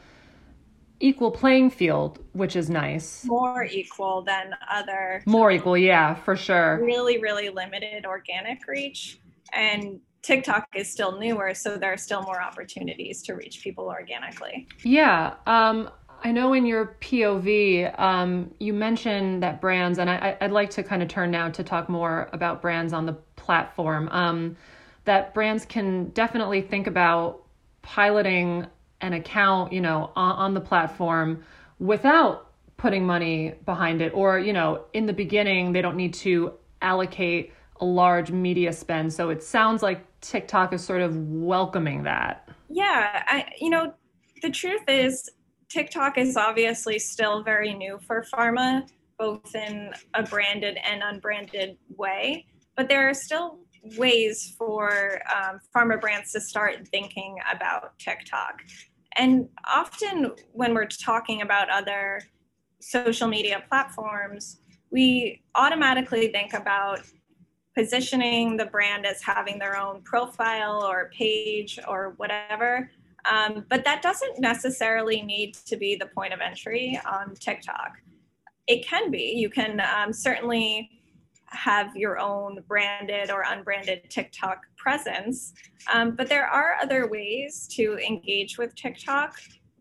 equal 1.00 1.30
playing 1.30 1.70
field, 1.70 2.24
which 2.32 2.56
is 2.56 2.70
nice. 2.70 3.24
More 3.24 3.64
equal 3.64 4.22
than 4.22 4.54
other. 4.70 5.22
More 5.26 5.50
equal, 5.52 5.76
yeah, 5.76 6.14
for 6.14 6.36
sure. 6.36 6.80
Really, 6.82 7.18
really 7.20 7.50
limited 7.50 8.06
organic 8.06 8.66
reach. 8.66 9.20
And 9.52 10.00
TikTok 10.22 10.68
is 10.74 10.90
still 10.90 11.18
newer, 11.18 11.54
so 11.54 11.76
there 11.76 11.92
are 11.92 11.98
still 11.98 12.22
more 12.22 12.40
opportunities 12.40 13.22
to 13.22 13.34
reach 13.34 13.62
people 13.62 13.86
organically. 13.86 14.66
Yeah. 14.82 15.34
Um, 15.46 15.90
I 16.24 16.32
know 16.32 16.52
in 16.52 16.66
your 16.66 16.96
POV, 17.00 17.98
um, 17.98 18.52
you 18.58 18.72
mentioned 18.72 19.42
that 19.42 19.60
brands, 19.60 19.98
and 19.98 20.10
I, 20.10 20.36
would 20.40 20.50
like 20.50 20.70
to 20.70 20.82
kind 20.82 21.02
of 21.02 21.08
turn 21.08 21.30
now 21.30 21.48
to 21.50 21.62
talk 21.62 21.88
more 21.88 22.28
about 22.32 22.60
brands 22.60 22.92
on 22.92 23.06
the 23.06 23.12
platform, 23.36 24.08
um, 24.10 24.56
that 25.04 25.32
brands 25.32 25.64
can 25.64 26.10
definitely 26.10 26.60
think 26.60 26.86
about 26.86 27.44
piloting 27.82 28.66
an 29.00 29.12
account, 29.12 29.72
you 29.72 29.80
know, 29.80 30.10
on, 30.16 30.32
on 30.36 30.54
the 30.54 30.60
platform 30.60 31.44
without 31.78 32.50
putting 32.76 33.06
money 33.06 33.54
behind 33.64 34.02
it 34.02 34.12
or, 34.14 34.38
you 34.38 34.52
know, 34.52 34.84
in 34.92 35.06
the 35.06 35.12
beginning 35.12 35.72
they 35.72 35.82
don't 35.82 35.96
need 35.96 36.14
to 36.14 36.52
allocate 36.82 37.52
a 37.80 37.84
large 37.84 38.30
media 38.30 38.72
spend. 38.72 39.12
So 39.12 39.30
it 39.30 39.42
sounds 39.42 39.82
like 39.82 40.04
TikTok 40.20 40.72
is 40.72 40.84
sort 40.84 41.00
of 41.00 41.16
welcoming 41.16 42.02
that. 42.04 42.48
Yeah, 42.68 43.22
I 43.26 43.46
you 43.58 43.70
know, 43.70 43.94
the 44.42 44.50
truth 44.50 44.82
is 44.88 45.28
TikTok 45.68 46.18
is 46.18 46.36
obviously 46.36 46.98
still 46.98 47.42
very 47.42 47.74
new 47.74 47.98
for 48.06 48.24
pharma, 48.32 48.88
both 49.18 49.54
in 49.54 49.92
a 50.14 50.22
branded 50.22 50.78
and 50.84 51.02
unbranded 51.02 51.76
way, 51.96 52.46
but 52.76 52.88
there 52.88 53.08
are 53.08 53.14
still 53.14 53.58
ways 53.96 54.54
for 54.58 55.20
um, 55.34 55.60
pharma 55.74 56.00
brands 56.00 56.32
to 56.32 56.40
start 56.40 56.86
thinking 56.88 57.36
about 57.52 57.98
TikTok. 57.98 58.60
And 59.16 59.48
often 59.66 60.32
when 60.52 60.74
we're 60.74 60.86
talking 60.86 61.42
about 61.42 61.70
other 61.70 62.22
social 62.80 63.28
media 63.28 63.64
platforms, 63.68 64.60
we 64.90 65.42
automatically 65.54 66.28
think 66.28 66.54
about 66.54 67.00
positioning 67.78 68.56
the 68.56 68.66
brand 68.66 69.06
as 69.06 69.22
having 69.22 69.56
their 69.56 69.76
own 69.76 70.02
profile 70.02 70.82
or 70.84 71.10
page 71.16 71.78
or 71.86 72.14
whatever. 72.16 72.90
Um, 73.30 73.64
but 73.68 73.84
that 73.84 74.02
doesn't 74.02 74.40
necessarily 74.40 75.22
need 75.22 75.54
to 75.54 75.76
be 75.76 75.94
the 75.94 76.06
point 76.06 76.32
of 76.32 76.40
entry 76.40 77.00
on 77.08 77.36
TikTok. 77.36 77.92
It 78.66 78.84
can 78.84 79.12
be. 79.12 79.34
You 79.36 79.48
can 79.48 79.80
um, 79.80 80.12
certainly 80.12 80.90
have 81.50 81.94
your 81.94 82.18
own 82.18 82.64
branded 82.66 83.30
or 83.30 83.44
unbranded 83.46 84.10
TikTok 84.10 84.58
presence. 84.76 85.52
Um, 85.92 86.16
but 86.16 86.28
there 86.28 86.48
are 86.48 86.78
other 86.82 87.06
ways 87.06 87.68
to 87.76 87.96
engage 87.98 88.58
with 88.58 88.74
TikTok 88.74 89.36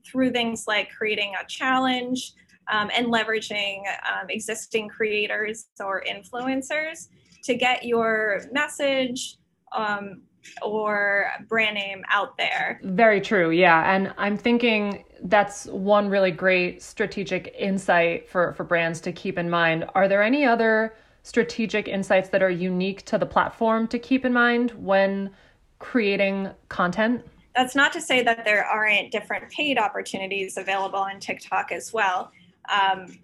through 0.05 0.33
things 0.33 0.65
like 0.67 0.91
creating 0.95 1.33
a 1.41 1.47
challenge 1.47 2.33
um, 2.71 2.91
and 2.95 3.07
leveraging 3.07 3.81
um, 4.07 4.29
existing 4.29 4.87
creators 4.87 5.65
or 5.79 6.03
influencers 6.07 7.07
to 7.47 7.55
get 7.55 7.83
your 7.83 8.41
message 8.51 9.37
um, 9.75 10.21
or 10.61 11.31
brand 11.47 11.75
name 11.75 12.03
out 12.11 12.37
there. 12.37 12.79
Very 12.83 13.21
true. 13.21 13.51
Yeah. 13.51 13.93
And 13.93 14.13
I'm 14.17 14.37
thinking 14.37 15.05
that's 15.23 15.65
one 15.67 16.09
really 16.09 16.31
great 16.31 16.81
strategic 16.81 17.55
insight 17.57 18.29
for, 18.29 18.53
for 18.53 18.63
brands 18.63 18.99
to 19.01 19.11
keep 19.11 19.37
in 19.37 19.49
mind. 19.49 19.85
Are 19.95 20.07
there 20.07 20.21
any 20.21 20.45
other 20.45 20.95
strategic 21.23 21.87
insights 21.87 22.29
that 22.29 22.43
are 22.43 22.49
unique 22.49 23.03
to 23.05 23.17
the 23.17 23.25
platform 23.25 23.87
to 23.87 23.99
keep 23.99 24.25
in 24.25 24.33
mind 24.33 24.71
when 24.71 25.31
creating 25.79 26.49
content? 26.69 27.25
That's 27.55 27.75
not 27.75 27.91
to 27.93 28.01
say 28.01 28.23
that 28.23 28.45
there 28.45 28.65
aren't 28.65 29.11
different 29.11 29.49
paid 29.51 29.77
opportunities 29.77 30.57
available 30.57 30.99
on 30.99 31.19
TikTok 31.19 31.71
as 31.71 31.91
well. 31.91 32.31
Um, 32.69 33.19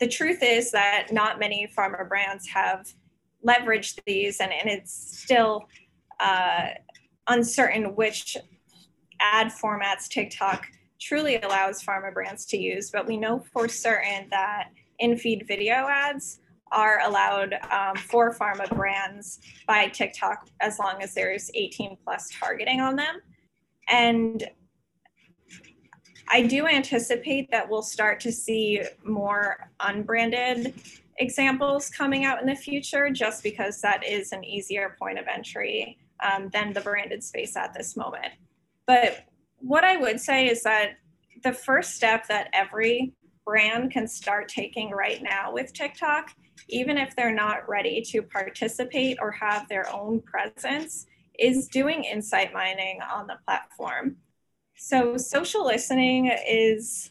the 0.00 0.08
truth 0.08 0.42
is 0.42 0.70
that 0.72 1.08
not 1.12 1.38
many 1.38 1.68
pharma 1.76 2.08
brands 2.08 2.48
have 2.48 2.92
leveraged 3.46 4.00
these, 4.06 4.40
and, 4.40 4.52
and 4.52 4.68
it's 4.68 5.18
still 5.20 5.68
uh, 6.20 6.68
uncertain 7.28 7.94
which 7.94 8.36
ad 9.20 9.48
formats 9.48 10.08
TikTok 10.08 10.66
truly 11.00 11.36
allows 11.40 11.82
pharma 11.82 12.12
brands 12.12 12.46
to 12.46 12.56
use. 12.56 12.90
But 12.90 13.06
we 13.06 13.16
know 13.16 13.44
for 13.52 13.68
certain 13.68 14.28
that 14.30 14.70
in 14.98 15.16
feed 15.16 15.44
video 15.46 15.86
ads 15.88 16.40
are 16.72 17.00
allowed 17.04 17.54
um, 17.70 17.96
for 17.96 18.34
pharma 18.34 18.68
brands 18.74 19.40
by 19.66 19.88
TikTok 19.88 20.48
as 20.60 20.78
long 20.78 21.02
as 21.02 21.14
there's 21.14 21.50
18 21.54 21.96
plus 22.04 22.30
targeting 22.38 22.80
on 22.80 22.96
them. 22.96 23.20
And 23.88 24.48
I 26.28 26.42
do 26.42 26.66
anticipate 26.66 27.50
that 27.50 27.68
we'll 27.68 27.82
start 27.82 28.18
to 28.20 28.32
see 28.32 28.82
more 29.04 29.70
unbranded 29.80 30.74
examples 31.18 31.90
coming 31.90 32.24
out 32.24 32.40
in 32.40 32.46
the 32.46 32.54
future 32.54 33.10
just 33.10 33.42
because 33.42 33.80
that 33.80 34.04
is 34.04 34.32
an 34.32 34.44
easier 34.44 34.96
point 34.98 35.18
of 35.18 35.26
entry 35.26 35.98
um, 36.22 36.50
than 36.52 36.72
the 36.72 36.80
branded 36.80 37.22
space 37.22 37.56
at 37.56 37.74
this 37.74 37.96
moment. 37.96 38.32
But 38.86 39.26
what 39.58 39.84
I 39.84 39.96
would 39.96 40.20
say 40.20 40.48
is 40.48 40.62
that 40.62 40.98
the 41.42 41.52
first 41.52 41.94
step 41.94 42.26
that 42.28 42.48
every 42.52 43.12
brand 43.44 43.90
can 43.90 44.08
start 44.08 44.48
taking 44.48 44.90
right 44.90 45.22
now 45.22 45.52
with 45.52 45.72
TikTok 45.72 46.34
even 46.68 46.96
if 46.98 47.14
they're 47.16 47.34
not 47.34 47.68
ready 47.68 48.02
to 48.02 48.22
participate 48.22 49.18
or 49.20 49.30
have 49.30 49.68
their 49.68 49.92
own 49.92 50.20
presence, 50.20 51.06
is 51.38 51.68
doing 51.68 52.04
insight 52.04 52.52
mining 52.52 53.00
on 53.02 53.26
the 53.26 53.36
platform. 53.44 54.16
So, 54.76 55.16
social 55.16 55.64
listening 55.64 56.30
is 56.48 57.10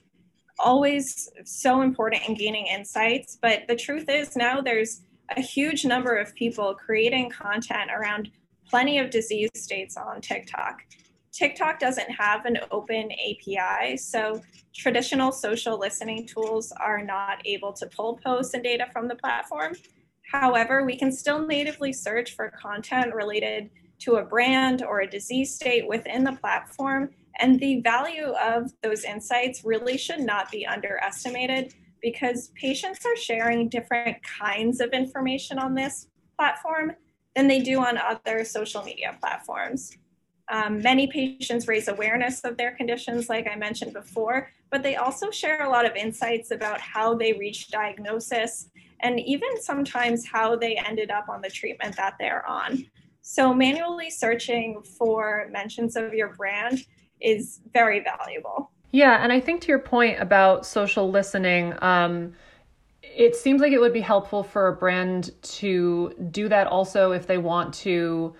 always 0.63 1.30
so 1.43 1.82
important 1.82 2.28
in 2.28 2.36
gaining 2.36 2.67
insights, 2.67 3.38
but 3.41 3.63
the 3.67 3.76
truth 3.76 4.10
is 4.10 4.36
now 4.36 4.62
there's 4.62 5.02
a 5.36 5.41
huge 5.41 5.86
number 5.86 6.15
of 6.15 6.34
people 6.36 6.73
creating 6.73 7.30
content 7.30 7.91
around 7.91 8.32
plenty 8.69 8.99
of 8.99 9.10
disease 9.10 9.49
states 9.56 9.97
on 9.97 10.21
TikTok. 10.21 10.84
TikTok 11.32 11.80
doesn't 11.80 12.10
have 12.12 12.45
an 12.45 12.60
open 12.71 13.12
API, 13.12 13.97
so 13.97 14.41
traditional 14.73 15.32
social 15.32 15.80
listening 15.80 16.28
tools 16.28 16.71
are 16.80 17.04
not 17.04 17.39
able 17.45 17.73
to 17.73 17.88
pull 17.88 18.19
posts 18.23 18.54
and 18.54 18.63
data 18.63 18.86
from 18.91 19.08
the 19.08 19.15
platform. 19.15 19.73
However, 20.32 20.84
we 20.84 20.95
can 20.95 21.12
still 21.12 21.45
natively 21.45 21.91
search 21.91 22.36
for 22.36 22.49
content 22.49 23.13
related 23.13 23.69
to 23.99 24.15
a 24.15 24.23
brand 24.23 24.84
or 24.84 25.02
a 25.02 25.10
disease 25.10 25.54
state 25.54 25.88
within 25.88 26.23
the 26.23 26.34
platform. 26.34 27.10
And 27.39 27.60
the 27.60 27.82
value 27.82 28.34
of 28.41 28.72
those 28.82 29.04
insights 29.04 29.63
really 29.63 29.98
should 29.98 30.19
not 30.19 30.52
be 30.52 30.65
underestimated 30.65 31.74
because 32.02 32.50
patients 32.50 33.06
are 33.06 33.15
sharing 33.15 33.69
different 33.69 34.17
kinds 34.24 34.82
of 34.82 34.91
information 34.91 35.58
on 35.58 35.74
this 35.74 36.08
platform 36.38 36.93
than 37.36 37.48
they 37.48 37.60
do 37.60 37.80
on 37.80 37.98
other 37.98 38.43
social 38.43 38.84
media 38.84 39.17
platforms. 39.19 39.98
Um, 40.52 40.82
many 40.82 41.08
patients 41.08 41.67
raise 41.67 41.88
awareness 41.88 42.41
of 42.41 42.58
their 42.58 42.76
conditions, 42.76 43.30
like 43.30 43.48
I 43.48 43.56
mentioned 43.56 43.93
before, 43.93 44.52
but 44.69 44.84
they 44.84 44.98
also 44.98 45.32
share 45.32 45.63
a 45.63 45.69
lot 45.69 45.86
of 45.86 45.96
insights 45.96 46.52
about 46.52 46.82
how 46.82 47.15
they 47.15 47.34
reached 47.34 47.72
diagnosis 47.72 48.69
and 49.00 49.19
even 49.19 49.62
sometimes 49.62 50.28
how 50.28 50.56
they 50.56 50.76
ended 50.76 51.12
up 51.12 51.30
on 51.30 51.41
the 51.41 51.50
treatment 51.50 51.96
that 51.96 52.15
they're 52.19 52.46
on. 52.48 52.86
So, 53.22 53.54
manually 53.54 54.10
searching 54.10 54.82
for 54.98 55.48
mentions 55.50 55.96
of 55.96 56.13
your 56.13 56.34
brand 56.36 56.86
is 57.23 57.62
very 57.73 58.01
valuable. 58.01 58.69
Yeah, 58.91 59.23
and 59.23 59.31
I 59.31 59.39
think 59.39 59.62
to 59.62 59.67
your 59.69 59.79
point 59.79 60.21
about 60.21 60.65
social 60.65 61.09
listening, 61.09 61.73
um, 61.81 62.33
it 63.01 63.36
seems 63.36 63.62
like 63.62 63.71
it 63.71 63.79
would 63.79 63.93
be 63.93 64.01
helpful 64.01 64.43
for 64.43 64.67
a 64.67 64.75
brand 64.75 65.31
to 65.41 66.13
do 66.31 66.47
that 66.49 66.67
also 66.67 67.12
if 67.12 67.25
they 67.25 67.38
want 67.38 67.73
to 67.75 68.36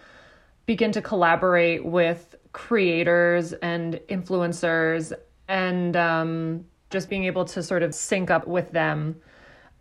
begin 0.65 0.91
to 0.91 1.02
collaborate 1.02 1.84
with 1.84 2.36
creators 2.54 3.54
and 3.54 3.96
influencers 4.10 5.12
and 5.48 5.96
um, 5.96 6.65
just 6.89 7.10
being 7.10 7.26
able 7.26 7.46
to 7.46 7.62
sort 7.62 7.84
of 7.84 7.93
sync 7.93 8.30
up 8.32 8.48
with 8.48 8.72
them. 8.72 9.15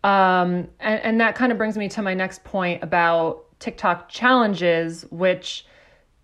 Um, 0.05 0.69
and, 0.81 1.01
and 1.03 1.21
that 1.21 1.35
kind 1.35 1.53
of 1.53 1.59
brings 1.59 1.77
me 1.77 1.89
to 1.91 2.03
my 2.03 2.15
next 2.15 2.43
point 2.45 2.83
about 2.83 3.45
TikTok 3.61 4.09
challenges, 4.09 5.07
which 5.11 5.65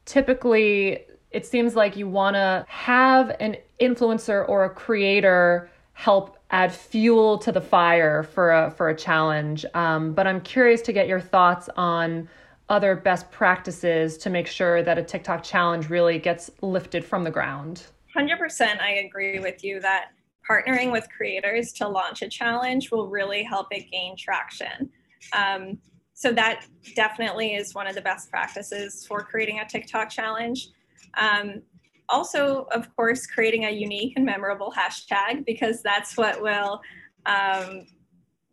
typically 0.05 1.05
it 1.31 1.47
seems 1.47 1.77
like 1.77 1.97
you 1.97 2.09
want 2.09 2.35
to 2.35 2.65
have 2.69 3.37
an 3.41 3.57
influencer 3.81 4.49
or 4.49 4.65
a 4.65 4.71
creator 4.71 5.71
help 5.93 6.39
add 6.51 6.73
fuel 6.73 7.37
to 7.39 7.53
the 7.53 7.61
fire 7.61 8.23
for 8.23 8.53
a 8.53 8.71
for 8.71 8.89
a 8.89 8.97
challenge. 8.97 9.67
Um, 9.75 10.13
but 10.13 10.27
I'm 10.27 10.41
curious 10.41 10.81
to 10.83 10.93
get 10.93 11.09
your 11.09 11.21
thoughts 11.21 11.69
on 11.77 12.29
other 12.69 12.95
best 12.95 13.31
practices 13.31 14.19
to 14.19 14.31
make 14.31 14.47
sure 14.47 14.83
that 14.83 14.99
a 14.99 15.03
TikTok 15.03 15.43
challenge 15.43 15.89
really 15.89 16.19
gets 16.19 16.51
lifted 16.61 17.05
from 17.05 17.25
the 17.25 17.31
ground. 17.31 17.87
100% 18.17 18.81
I 18.81 18.91
agree 19.07 19.39
with 19.39 19.65
you 19.65 19.81
that 19.81 20.11
partnering 20.49 20.93
with 20.93 21.07
creators 21.15 21.73
to 21.75 21.89
launch 21.89 22.23
a 22.23 22.29
challenge 22.29 22.91
will 22.91 23.09
really 23.09 23.43
help 23.43 23.69
it 23.71 23.91
gain 23.91 24.17
traction. 24.17 24.91
Um, 25.33 25.79
so 26.15 26.33
that 26.33 26.67
definitely 26.97 27.55
is 27.55 27.75
one 27.75 27.87
of 27.87 27.95
the 27.95 28.01
best 28.01 28.31
practices 28.31 29.07
for 29.07 29.23
creating 29.23 29.61
a 29.61 29.69
TikTok 29.69 30.11
challenge. 30.11 30.69
Um, 31.17 31.63
also, 32.09 32.67
of 32.73 32.95
course, 32.97 33.27
creating 33.27 33.65
a 33.65 33.71
unique 33.71 34.15
and 34.17 34.25
memorable 34.25 34.73
hashtag 34.77 35.45
because 35.45 35.83
that's 35.83 36.17
what 36.17 36.41
will 36.41 36.81
um, 37.27 37.87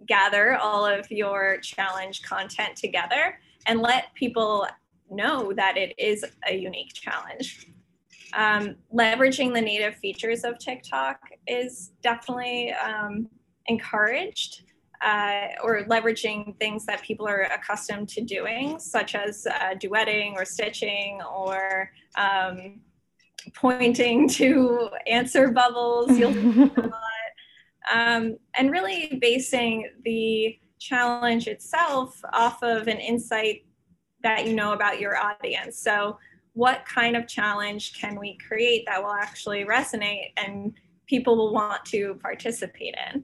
gather 0.06 0.56
all 0.58 0.86
of 0.86 1.10
your 1.10 1.58
challenge 1.60 2.22
content 2.22 2.76
together 2.76 3.40
and 3.66 3.82
let 3.82 4.14
people 4.14 4.68
know 5.10 5.54
that 5.54 5.78
it 5.78 5.94
is 5.98 6.26
a 6.48 6.56
unique 6.56 6.94
challenge. 6.94 7.68
Um, 8.34 8.76
leveraging 8.94 9.54
the 9.54 9.62
native 9.62 9.96
features 9.96 10.44
of 10.44 10.60
TikTok 10.60 11.20
is 11.48 11.92
definitely 12.04 12.74
um, 12.74 13.30
encouraged. 13.68 14.64
Uh, 15.06 15.50
or 15.62 15.84
leveraging 15.84 16.58
things 16.58 16.84
that 16.88 17.00
people 17.04 17.28
are 17.28 17.42
accustomed 17.54 18.10
to 18.10 18.22
doing, 18.22 18.80
such 18.80 19.14
as 19.14 19.46
uh, 19.46 19.76
duetting 19.76 20.34
or 20.34 20.44
stitching 20.44 21.22
or 21.22 21.92
um, 22.18 22.82
pointing 23.54 24.28
to 24.40 24.90
answer 25.06 25.52
bubbles. 25.52 26.18
You'll 26.18 26.34
um, 27.94 28.38
and 28.56 28.72
really 28.72 29.20
basing 29.22 29.90
the 30.04 30.58
challenge 30.80 31.48
itself 31.48 32.20
off 32.34 32.64
of 32.64 32.88
an 32.88 32.98
insight 32.98 33.66
that 34.24 34.48
you 34.48 34.54
know 34.54 34.74
about 34.74 35.00
your 35.00 35.18
audience. 35.18 35.78
So, 35.80 36.18
what 36.54 36.86
kind 36.86 37.16
of 37.18 37.28
challenge 37.28 38.00
can 38.00 38.18
we 38.20 38.38
create 38.48 38.86
that 38.88 39.04
will 39.04 39.14
actually 39.14 39.66
resonate 39.66 40.32
and 40.38 40.74
people 41.06 41.36
will 41.36 41.54
want 41.54 41.84
to 41.86 42.16
participate 42.22 42.96
in? 43.12 43.24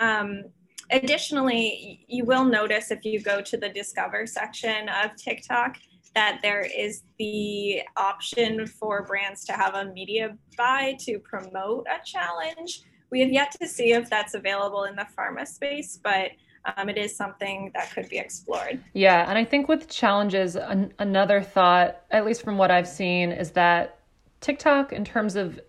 Um, 0.00 0.44
additionally, 0.90 2.04
you 2.08 2.24
will 2.24 2.44
notice 2.44 2.90
if 2.90 3.04
you 3.04 3.20
go 3.20 3.40
to 3.40 3.56
the 3.56 3.68
Discover 3.68 4.26
section 4.26 4.88
of 4.88 5.16
TikTok 5.16 5.76
that 6.14 6.38
there 6.42 6.60
is 6.60 7.02
the 7.18 7.82
option 7.96 8.66
for 8.66 9.02
brands 9.02 9.44
to 9.46 9.52
have 9.52 9.74
a 9.74 9.86
media 9.86 10.36
buy 10.56 10.96
to 11.00 11.18
promote 11.18 11.86
a 11.88 12.04
challenge. 12.04 12.82
We 13.10 13.20
have 13.20 13.32
yet 13.32 13.54
to 13.60 13.68
see 13.68 13.92
if 13.92 14.08
that's 14.08 14.34
available 14.34 14.84
in 14.84 14.96
the 14.96 15.06
pharma 15.16 15.46
space, 15.46 15.98
but 16.02 16.30
um, 16.76 16.88
it 16.88 16.96
is 16.96 17.16
something 17.16 17.70
that 17.74 17.90
could 17.92 18.08
be 18.08 18.18
explored. 18.18 18.82
Yeah, 18.94 19.28
and 19.28 19.36
I 19.36 19.44
think 19.44 19.68
with 19.68 19.88
challenges, 19.88 20.56
an- 20.56 20.92
another 20.98 21.42
thought, 21.42 22.02
at 22.10 22.24
least 22.24 22.42
from 22.42 22.56
what 22.58 22.70
I've 22.70 22.88
seen, 22.88 23.32
is 23.32 23.50
that 23.52 23.98
TikTok, 24.40 24.92
in 24.92 25.04
terms 25.04 25.36
of 25.36 25.60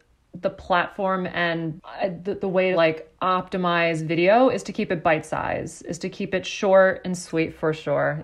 the 0.42 0.50
platform 0.50 1.28
and 1.28 1.82
uh, 1.84 2.10
the, 2.24 2.36
the 2.36 2.48
way 2.48 2.72
to 2.72 2.78
like 2.78 3.12
optimize 3.22 4.06
video, 4.06 4.50
is 4.50 4.64
to 4.64 4.74
keep 4.74 4.92
it 4.92 5.04
bite 5.04 5.26
size, 5.26 5.82
is 5.84 5.98
to 6.00 6.10
keep 6.10 6.34
it 6.34 6.46
short 6.46 7.02
and 7.06 7.18
sweet 7.18 7.54
for 7.54 7.74
sure. 7.74 8.24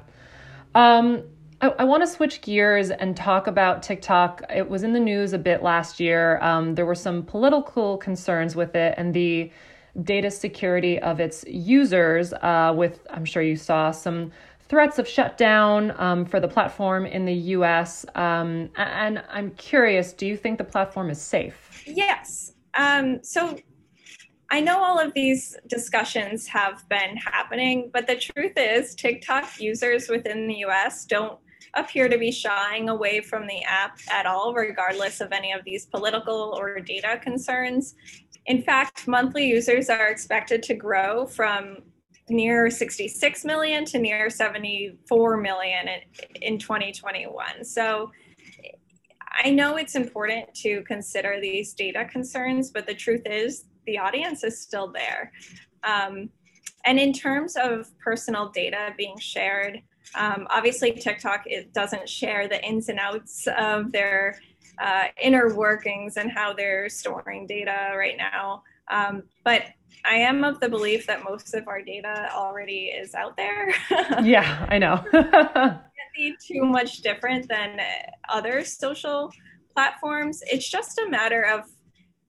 Um, 0.76 1.24
I, 1.62 1.69
I 1.80 1.84
want 1.84 2.04
to 2.04 2.08
switch 2.08 2.41
gears 2.41 2.89
and 2.91 3.15
talk 3.15 3.47
about 3.47 3.84
TikTok. 3.84 4.43
It 4.54 4.69
was 4.69 4.84
in 4.84 4.93
the 4.93 5.00
news 5.00 5.34
a 5.34 5.38
bit 5.38 5.63
last 5.63 6.00
year. 6.00 6.39
Um, 6.41 6.76
there 6.76 6.86
were 6.86 6.95
some 6.95 7.24
political 7.24 7.97
concerns 7.97 8.56
with 8.56 8.76
it 8.76 8.95
and 8.97 9.13
the 9.13 9.52
data 10.04 10.32
security 10.32 11.00
of 11.00 11.19
its 11.19 11.43
users, 11.47 12.34
uh, 12.34 12.74
with 12.76 13.06
I'm 13.10 13.26
sure 13.26 13.43
you 13.43 13.58
saw 13.58 13.91
some 13.91 14.32
threats 14.71 15.00
of 15.00 15.06
shutdown 15.08 15.93
um, 15.97 16.26
for 16.26 16.39
the 16.39 16.47
platform 16.47 17.06
in 17.06 17.26
the 17.26 17.34
US. 17.34 18.06
Um, 18.15 18.69
and 18.78 19.21
I'm 19.30 19.52
curious, 19.52 20.13
do 20.13 20.26
you 20.26 20.38
think 20.38 20.58
the 20.58 20.63
platform 20.63 21.10
is 21.10 21.21
safe? 21.21 21.70
Yes. 21.85 22.53
Um, 22.73 23.23
so 23.23 23.57
I 24.49 24.59
know 24.59 24.83
all 24.83 24.99
of 24.99 25.13
these 25.13 25.55
discussions 25.67 26.47
have 26.47 26.87
been 26.89 27.15
happening, 27.17 27.89
but 27.93 28.07
the 28.07 28.17
truth 28.17 28.53
is, 28.57 28.95
TikTok 28.95 29.59
users 29.59 30.09
within 30.09 30.47
the 30.47 30.65
US 30.65 31.05
don't 31.05 31.39
appear 31.75 32.09
to 32.09 32.17
be 32.17 32.31
shying 32.31 32.89
away 32.89 33.21
from 33.21 33.47
the 33.47 33.63
app 33.63 33.97
at 34.09 34.25
all, 34.25 34.53
regardless 34.53 35.21
of 35.21 35.31
any 35.31 35.53
of 35.53 35.63
these 35.63 35.85
political 35.85 36.53
or 36.57 36.79
data 36.81 37.17
concerns. 37.21 37.95
In 38.45 38.61
fact, 38.61 39.07
monthly 39.07 39.47
users 39.47 39.89
are 39.89 40.09
expected 40.09 40.63
to 40.63 40.73
grow 40.73 41.25
from 41.25 41.77
near 42.29 42.69
66 42.69 43.45
million 43.45 43.85
to 43.85 43.99
near 43.99 44.29
74 44.29 45.37
million 45.37 45.87
in, 45.87 46.01
in 46.41 46.57
2021. 46.57 47.63
So 47.63 48.11
I 49.43 49.49
know 49.51 49.77
it's 49.77 49.95
important 49.95 50.53
to 50.55 50.83
consider 50.83 51.39
these 51.39 51.73
data 51.73 52.05
concerns, 52.05 52.71
but 52.71 52.85
the 52.85 52.93
truth 52.93 53.21
is 53.25 53.65
the 53.85 53.97
audience 53.97 54.43
is 54.43 54.59
still 54.59 54.91
there. 54.91 55.31
Um, 55.83 56.29
and 56.85 56.99
in 56.99 57.13
terms 57.13 57.55
of 57.55 57.89
personal 57.99 58.49
data 58.49 58.93
being 58.97 59.17
shared, 59.19 59.81
um, 60.15 60.47
obviously, 60.49 60.91
TikTok 60.91 61.43
it 61.45 61.73
doesn't 61.73 62.09
share 62.09 62.47
the 62.47 62.63
ins 62.65 62.89
and 62.89 62.99
outs 62.99 63.47
of 63.57 63.91
their 63.91 64.39
uh, 64.79 65.05
inner 65.21 65.55
workings 65.55 66.17
and 66.17 66.31
how 66.31 66.53
they're 66.53 66.89
storing 66.89 67.47
data 67.47 67.93
right 67.95 68.17
now. 68.17 68.63
Um, 68.89 69.23
but 69.43 69.63
I 70.03 70.15
am 70.15 70.43
of 70.43 70.59
the 70.59 70.67
belief 70.67 71.05
that 71.07 71.23
most 71.23 71.53
of 71.53 71.67
our 71.67 71.81
data 71.81 72.29
already 72.33 72.85
is 72.85 73.13
out 73.13 73.37
there. 73.37 73.73
yeah, 74.23 74.65
I 74.69 74.79
know. 74.79 75.03
be 76.15 76.36
too 76.45 76.63
much 76.63 76.97
different 77.02 77.47
than 77.47 77.80
other 78.30 78.63
social 78.63 79.32
platforms. 79.74 80.41
It's 80.52 80.69
just 80.69 81.00
a 81.00 81.10
matter 81.10 81.43
of, 81.43 81.65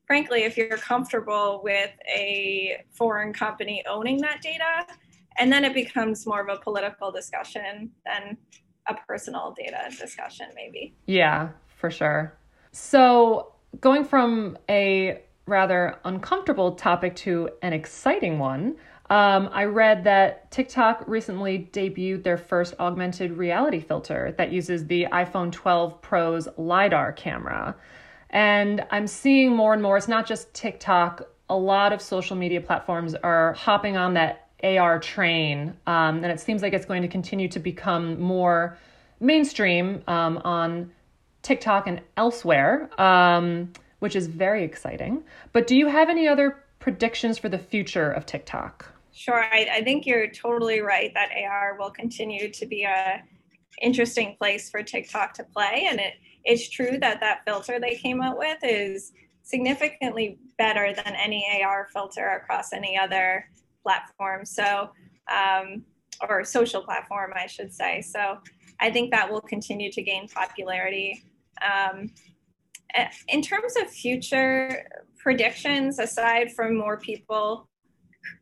frankly, 0.07 0.45
if 0.45 0.57
you're 0.57 0.77
comfortable 0.79 1.61
with 1.62 1.90
a 2.09 2.85
foreign 2.92 3.33
company 3.33 3.85
owning 3.88 4.21
that 4.21 4.40
data 4.42 4.87
and 5.38 5.53
then 5.53 5.64
it 5.64 5.75
becomes 5.75 6.27
more 6.27 6.40
of 6.40 6.49
a 6.49 6.61
political 6.61 7.11
discussion 7.11 7.90
than 8.05 8.37
a 8.88 8.95
personal 9.07 9.55
data 9.57 9.79
discussion 9.99 10.47
maybe 10.55 10.95
yeah 11.07 11.49
for 11.77 11.90
sure 11.90 12.37
so 12.73 13.53
going 13.81 14.05
from 14.05 14.59
a 14.68 15.23
rather 15.47 15.99
uncomfortable 16.05 16.73
topic 16.73 17.14
to 17.14 17.49
an 17.62 17.73
exciting 17.73 18.38
one 18.38 18.77
um, 19.12 19.51
I 19.53 19.64
read 19.64 20.05
that 20.05 20.51
TikTok 20.51 21.05
recently 21.07 21.68
debuted 21.70 22.22
their 22.22 22.38
first 22.38 22.72
augmented 22.81 23.33
reality 23.33 23.79
filter 23.79 24.35
that 24.38 24.53
uses 24.53 24.87
the 24.87 25.05
iPhone 25.12 25.53
12 25.53 26.01
Pro's 26.01 26.48
LiDAR 26.57 27.12
camera. 27.12 27.77
And 28.31 28.87
I'm 28.90 29.07
seeing 29.07 29.55
more 29.55 29.75
and 29.75 29.83
more, 29.83 29.98
it's 29.98 30.09
not 30.09 30.27
just 30.27 30.55
TikTok, 30.55 31.29
a 31.51 31.55
lot 31.55 31.92
of 31.92 32.01
social 32.01 32.37
media 32.37 32.62
platforms 32.62 33.14
are 33.14 33.53
hopping 33.53 33.98
on 33.98 34.14
that 34.14 34.48
AR 34.64 34.98
train, 34.98 35.77
um, 35.87 36.25
and 36.25 36.33
it 36.33 36.40
seems 36.40 36.62
like 36.62 36.72
it's 36.72 36.87
going 36.87 37.03
to 37.03 37.09
continue 37.09 37.48
to 37.48 37.59
become 37.59 38.18
more 38.18 38.79
mainstream 39.20 40.03
um, 40.07 40.40
on 40.42 40.90
TikTok 41.42 41.87
and 41.87 42.01
elsewhere, 42.16 42.88
um, 42.98 43.75
which 43.98 44.16
is 44.16 44.27
very 44.27 44.64
exciting. 44.64 45.22
But 45.53 45.66
do 45.66 45.77
you 45.77 45.88
have 45.88 46.09
any 46.09 46.27
other 46.29 46.64
predictions 46.79 47.37
for 47.37 47.51
the 47.51 47.59
future 47.59 48.11
of 48.11 48.25
TikTok? 48.25 48.91
Sure, 49.12 49.44
I, 49.44 49.68
I 49.70 49.83
think 49.83 50.07
you're 50.07 50.29
totally 50.29 50.81
right 50.81 51.12
that 51.14 51.31
AR 51.37 51.77
will 51.79 51.90
continue 51.90 52.51
to 52.51 52.66
be 52.66 52.85
a 52.85 53.22
interesting 53.81 54.37
place 54.38 54.70
for 54.70 54.83
TikTok 54.83 55.35
to 55.35 55.44
play, 55.44 55.87
and 55.88 56.01
it 56.01 56.14
it's 56.44 56.68
true 56.68 56.98
that 56.98 57.20
that 57.20 57.42
filter 57.46 57.79
they 57.79 57.94
came 57.94 58.20
up 58.20 58.37
with 58.37 58.59
is 58.62 59.12
significantly 59.42 60.38
better 60.59 60.92
than 60.94 61.14
any 61.14 61.46
AR 61.62 61.88
filter 61.92 62.40
across 62.42 62.72
any 62.72 62.96
other 62.96 63.48
platform. 63.83 64.44
So, 64.44 64.90
um, 65.31 65.85
or 66.29 66.42
social 66.44 66.83
platform, 66.83 67.33
I 67.37 67.46
should 67.46 67.72
say. 67.72 68.01
So, 68.01 68.38
I 68.81 68.90
think 68.90 69.11
that 69.11 69.31
will 69.31 69.42
continue 69.42 69.92
to 69.92 70.03
gain 70.03 70.27
popularity. 70.27 71.22
Um, 71.62 72.11
in 73.29 73.42
terms 73.42 73.75
of 73.77 73.90
future 73.90 74.87
predictions, 75.18 75.98
aside 75.98 76.53
from 76.53 76.77
more 76.77 76.96
people 76.98 77.68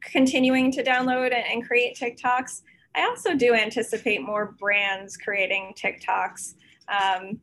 continuing 0.02 0.70
to 0.72 0.82
download 0.82 1.34
and 1.34 1.66
create 1.66 1.96
TikToks. 1.96 2.62
I 2.94 3.04
also 3.04 3.34
do 3.34 3.54
anticipate 3.54 4.22
more 4.22 4.54
brands 4.58 5.16
creating 5.16 5.74
TikToks. 5.76 6.54
Um, 6.88 7.40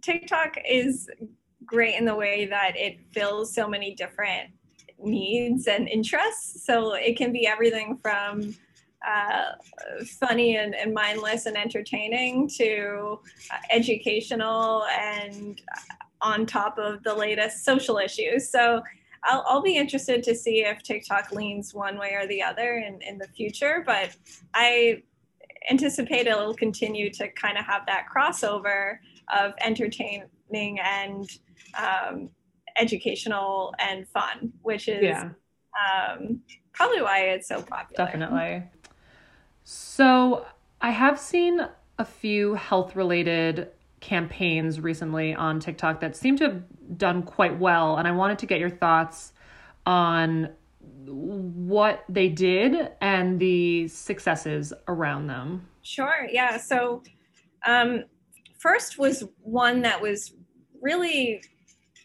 TikTok 0.00 0.56
is 0.68 1.10
great 1.64 1.96
in 1.96 2.04
the 2.04 2.14
way 2.14 2.46
that 2.46 2.72
it 2.76 2.98
fills 3.12 3.54
so 3.54 3.68
many 3.68 3.94
different 3.94 4.50
needs 4.98 5.66
and 5.66 5.88
interests. 5.88 6.64
So 6.64 6.94
it 6.94 7.16
can 7.16 7.32
be 7.32 7.46
everything 7.46 7.98
from 8.02 8.54
uh, 9.06 9.52
funny 10.18 10.56
and, 10.56 10.74
and, 10.74 10.92
mindless 10.92 11.46
and 11.46 11.56
entertaining 11.56 12.48
to 12.48 13.20
uh, 13.52 13.56
educational 13.70 14.84
and 14.86 15.60
on 16.20 16.44
top 16.44 16.78
of 16.78 17.02
the 17.04 17.14
latest 17.14 17.64
social 17.64 17.98
issues. 17.98 18.50
So 18.50 18.82
I'll, 19.24 19.44
I'll 19.46 19.62
be 19.62 19.76
interested 19.76 20.22
to 20.24 20.34
see 20.34 20.64
if 20.64 20.82
TikTok 20.82 21.32
leans 21.32 21.74
one 21.74 21.98
way 21.98 22.14
or 22.14 22.26
the 22.26 22.42
other 22.42 22.76
in, 22.76 23.00
in 23.02 23.18
the 23.18 23.28
future, 23.28 23.82
but 23.86 24.16
I 24.54 25.02
anticipate 25.70 26.26
it'll 26.26 26.54
continue 26.54 27.10
to 27.10 27.30
kind 27.32 27.58
of 27.58 27.64
have 27.64 27.84
that 27.86 28.06
crossover 28.14 28.98
of 29.36 29.52
entertaining 29.60 30.80
and 30.80 31.28
um, 31.76 32.30
educational 32.78 33.74
and 33.78 34.08
fun, 34.08 34.52
which 34.62 34.88
is 34.88 35.02
yeah. 35.02 35.30
um, 35.76 36.40
probably 36.72 37.02
why 37.02 37.20
it's 37.20 37.48
so 37.48 37.62
popular. 37.62 38.06
Definitely. 38.06 38.62
So 39.64 40.46
I 40.80 40.90
have 40.90 41.18
seen 41.18 41.66
a 41.98 42.04
few 42.04 42.54
health 42.54 42.94
related 42.96 43.68
campaigns 44.00 44.80
recently 44.80 45.34
on 45.34 45.60
TikTok 45.60 46.00
that 46.00 46.16
seem 46.16 46.36
to 46.38 46.44
have 46.44 46.98
done 46.98 47.22
quite 47.22 47.58
well. 47.58 47.96
And 47.96 48.06
I 48.06 48.12
wanted 48.12 48.38
to 48.40 48.46
get 48.46 48.60
your 48.60 48.70
thoughts 48.70 49.32
on 49.86 50.50
what 51.04 52.04
they 52.08 52.28
did 52.28 52.90
and 53.00 53.40
the 53.40 53.88
successes 53.88 54.72
around 54.86 55.26
them. 55.26 55.68
Sure. 55.82 56.26
Yeah. 56.30 56.58
So, 56.58 57.02
um, 57.66 58.04
first 58.58 58.98
was 58.98 59.24
one 59.40 59.82
that 59.82 60.00
was 60.00 60.34
really 60.80 61.42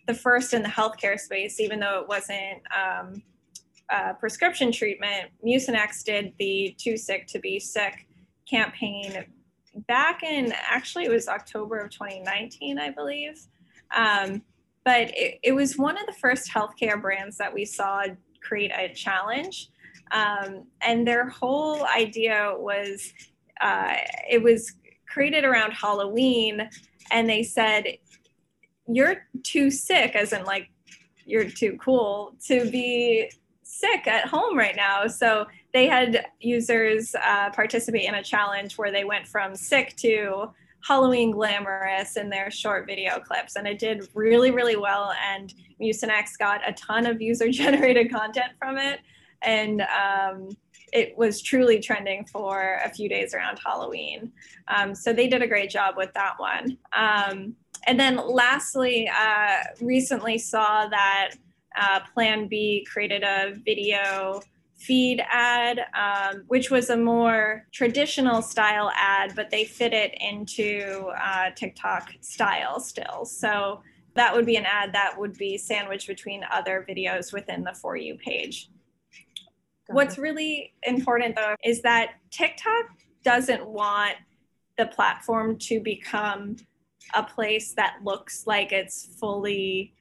the 0.07 0.13
first 0.13 0.53
in 0.53 0.63
the 0.63 0.69
healthcare 0.69 1.19
space, 1.19 1.59
even 1.59 1.79
though 1.79 2.01
it 2.01 2.07
wasn't 2.07 2.61
um, 2.75 3.21
uh, 3.89 4.13
prescription 4.13 4.71
treatment, 4.71 5.29
Mucinex 5.45 6.03
did 6.03 6.33
the 6.39 6.75
Too 6.77 6.97
Sick 6.97 7.27
to 7.27 7.39
Be 7.39 7.59
Sick 7.59 8.07
campaign 8.49 9.25
back 9.87 10.23
in 10.23 10.53
actually 10.53 11.05
it 11.05 11.11
was 11.11 11.27
October 11.27 11.79
of 11.79 11.91
2019, 11.91 12.79
I 12.79 12.91
believe. 12.91 13.39
Um, 13.95 14.41
but 14.85 15.11
it, 15.15 15.39
it, 15.43 15.51
was 15.53 15.77
one 15.77 15.97
of 15.97 16.05
the 16.05 16.13
first 16.13 16.51
healthcare 16.51 17.01
brands 17.01 17.37
that 17.37 17.53
we 17.53 17.63
saw 17.63 18.03
create 18.41 18.71
a 18.71 18.93
challenge. 18.93 19.69
Um, 20.11 20.65
and 20.81 21.07
their 21.07 21.29
whole 21.29 21.85
idea 21.85 22.53
was 22.55 23.13
uh, 23.61 23.95
it 24.29 24.43
was 24.43 24.73
created 25.07 25.45
around 25.45 25.71
Halloween, 25.71 26.69
and 27.11 27.29
they 27.29 27.43
said, 27.43 27.85
You're 28.87 29.27
too 29.43 29.71
sick, 29.71 30.15
as 30.15 30.33
in 30.33 30.43
like 30.43 30.69
you're 31.25 31.49
too 31.49 31.77
cool 31.81 32.35
to 32.47 32.69
be 32.69 33.31
sick 33.63 34.07
at 34.07 34.27
home 34.27 34.57
right 34.57 34.75
now. 34.75 35.07
So 35.07 35.45
they 35.73 35.87
had 35.87 36.27
users 36.39 37.15
uh, 37.15 37.49
participate 37.49 38.05
in 38.05 38.15
a 38.15 38.23
challenge 38.23 38.77
where 38.77 38.91
they 38.91 39.03
went 39.03 39.27
from 39.27 39.55
sick 39.55 39.95
to 39.97 40.51
Halloween 40.87 41.31
glamorous 41.31 42.17
in 42.17 42.29
their 42.29 42.51
short 42.51 42.85
video 42.85 43.19
clips. 43.19 43.55
And 43.55 43.67
it 43.67 43.79
did 43.79 44.07
really, 44.13 44.51
really 44.51 44.75
well. 44.75 45.13
And 45.33 45.53
Mucinex 45.81 46.37
got 46.37 46.61
a 46.67 46.73
ton 46.73 47.05
of 47.05 47.21
user 47.21 47.49
generated 47.49 48.11
content 48.13 48.51
from 48.59 48.77
it. 48.77 48.99
And 49.41 49.81
um, 49.81 50.49
it 50.91 51.17
was 51.17 51.41
truly 51.41 51.79
trending 51.79 52.25
for 52.25 52.79
a 52.85 52.89
few 52.89 53.09
days 53.09 53.33
around 53.33 53.59
Halloween. 53.65 54.31
Um, 54.67 54.93
so 54.93 55.11
they 55.11 55.27
did 55.27 55.41
a 55.41 55.47
great 55.47 55.69
job 55.69 55.95
with 55.97 56.13
that 56.13 56.33
one. 56.37 56.77
Um, 56.93 57.55
and 57.87 57.99
then 57.99 58.15
lastly, 58.17 59.09
uh, 59.09 59.63
recently 59.81 60.37
saw 60.37 60.87
that 60.87 61.31
uh, 61.75 62.01
Plan 62.13 62.47
B 62.47 62.85
created 62.89 63.23
a 63.23 63.55
video 63.65 64.41
feed 64.85 65.23
ad, 65.29 65.79
um, 65.93 66.43
which 66.47 66.69
was 66.69 66.89
a 66.89 66.97
more 66.97 67.65
traditional 67.71 68.41
style 68.41 68.91
ad, 68.95 69.33
but 69.35 69.49
they 69.49 69.63
fit 69.63 69.93
it 69.93 70.13
into 70.19 71.11
uh, 71.21 71.51
TikTok 71.55 72.11
style 72.21 72.79
still. 72.79 73.25
So 73.25 73.81
that 74.15 74.35
would 74.35 74.45
be 74.45 74.57
an 74.57 74.65
ad 74.65 74.93
that 74.93 75.17
would 75.17 75.37
be 75.37 75.57
sandwiched 75.57 76.07
between 76.07 76.43
other 76.51 76.85
videos 76.87 77.33
within 77.33 77.63
the 77.63 77.73
For 77.73 77.95
You 77.95 78.15
page. 78.15 78.69
What's 79.87 80.17
really 80.17 80.73
important 80.83 81.35
though 81.35 81.55
is 81.63 81.81
that 81.81 82.15
TikTok 82.31 82.85
doesn't 83.23 83.65
want 83.65 84.15
the 84.77 84.85
platform 84.87 85.57
to 85.59 85.79
become 85.79 86.55
a 87.13 87.23
place 87.23 87.73
that 87.73 87.97
looks 88.03 88.47
like 88.47 88.71
it's 88.71 89.17
fully 89.19 89.93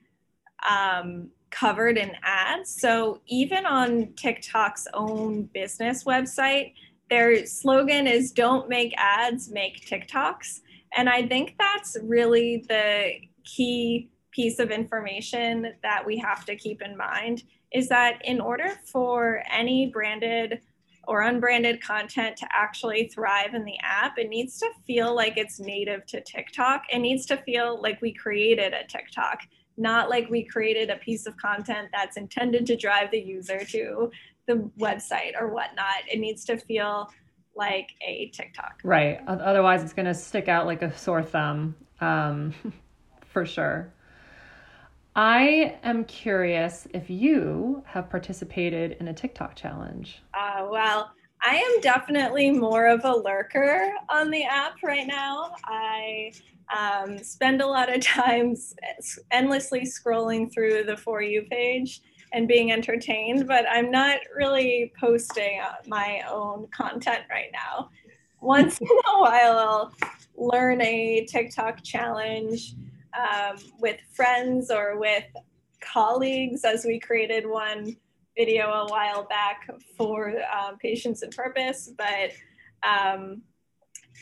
um, 0.68 1.30
covered 1.52 1.96
in 1.96 2.12
ads. 2.24 2.80
So 2.80 3.20
even 3.26 3.64
on 3.66 4.14
TikTok's 4.14 4.88
own 4.94 5.44
business 5.54 6.02
website, 6.04 6.72
their 7.08 7.46
slogan 7.46 8.06
is 8.06 8.32
don't 8.32 8.68
make 8.68 8.94
ads, 8.96 9.50
make 9.50 9.86
TikToks. 9.86 10.60
And 10.96 11.08
I 11.08 11.26
think 11.26 11.54
that's 11.58 11.96
really 12.02 12.64
the 12.68 13.12
key 13.44 14.10
piece 14.32 14.58
of 14.58 14.70
information 14.70 15.74
that 15.82 16.04
we 16.04 16.16
have 16.18 16.44
to 16.46 16.56
keep 16.56 16.82
in 16.82 16.96
mind 16.96 17.44
is 17.70 17.88
that 17.88 18.18
in 18.24 18.40
order 18.40 18.72
for 18.86 19.42
any 19.50 19.86
branded 19.86 20.60
or 21.08 21.22
unbranded 21.22 21.82
content 21.82 22.36
to 22.36 22.46
actually 22.52 23.08
thrive 23.08 23.54
in 23.54 23.64
the 23.64 23.78
app, 23.82 24.18
it 24.18 24.28
needs 24.28 24.58
to 24.58 24.70
feel 24.86 25.14
like 25.14 25.36
it's 25.36 25.58
native 25.58 26.06
to 26.06 26.20
TikTok. 26.22 26.84
It 26.90 27.00
needs 27.00 27.26
to 27.26 27.36
feel 27.38 27.80
like 27.82 28.00
we 28.00 28.12
created 28.12 28.72
a 28.72 28.86
TikTok 28.86 29.40
not 29.76 30.10
like 30.10 30.28
we 30.30 30.44
created 30.44 30.90
a 30.90 30.96
piece 30.96 31.26
of 31.26 31.36
content 31.36 31.88
that's 31.92 32.16
intended 32.16 32.66
to 32.66 32.76
drive 32.76 33.10
the 33.10 33.20
user 33.20 33.64
to 33.64 34.10
the 34.46 34.70
website 34.78 35.32
or 35.40 35.48
whatnot. 35.48 36.02
It 36.10 36.18
needs 36.18 36.44
to 36.46 36.56
feel 36.56 37.08
like 37.54 37.90
a 38.06 38.30
TikTok. 38.34 38.80
Right. 38.82 39.20
Otherwise, 39.26 39.82
it's 39.82 39.92
going 39.92 40.06
to 40.06 40.14
stick 40.14 40.48
out 40.48 40.66
like 40.66 40.82
a 40.82 40.96
sore 40.96 41.22
thumb 41.22 41.74
um, 42.00 42.54
for 43.26 43.44
sure. 43.44 43.92
I 45.14 45.78
am 45.82 46.04
curious 46.04 46.88
if 46.94 47.10
you 47.10 47.82
have 47.86 48.08
participated 48.08 48.96
in 48.98 49.08
a 49.08 49.12
TikTok 49.12 49.54
challenge. 49.54 50.22
Uh, 50.32 50.66
well, 50.70 51.10
I 51.44 51.56
am 51.56 51.80
definitely 51.82 52.50
more 52.50 52.86
of 52.86 53.04
a 53.04 53.12
lurker 53.12 53.92
on 54.08 54.30
the 54.30 54.44
app 54.44 54.82
right 54.82 55.06
now. 55.06 55.54
I 55.64 56.32
um, 56.76 57.18
spend 57.18 57.60
a 57.60 57.66
lot 57.66 57.94
of 57.94 58.00
times 58.04 58.74
endlessly 59.30 59.82
scrolling 59.82 60.52
through 60.52 60.84
the 60.84 60.96
For 60.96 61.22
You 61.22 61.42
page 61.50 62.00
and 62.32 62.48
being 62.48 62.72
entertained, 62.72 63.46
but 63.46 63.66
I'm 63.70 63.90
not 63.90 64.18
really 64.34 64.92
posting 64.98 65.60
my 65.86 66.22
own 66.30 66.66
content 66.74 67.24
right 67.30 67.50
now. 67.52 67.90
Once 68.40 68.80
in 68.80 68.88
a 68.88 69.20
while, 69.20 69.58
I'll 69.58 69.92
learn 70.36 70.80
a 70.80 71.26
TikTok 71.26 71.82
challenge 71.82 72.74
um, 73.16 73.56
with 73.78 74.00
friends 74.12 74.70
or 74.70 74.98
with 74.98 75.24
colleagues, 75.80 76.64
as 76.64 76.84
we 76.84 76.98
created 76.98 77.46
one 77.46 77.96
video 78.36 78.70
a 78.70 78.86
while 78.88 79.24
back 79.24 79.68
for 79.96 80.34
um, 80.50 80.78
Patients 80.78 81.22
and 81.22 81.34
Purpose. 81.34 81.92
But 81.96 82.32
um, 82.82 83.42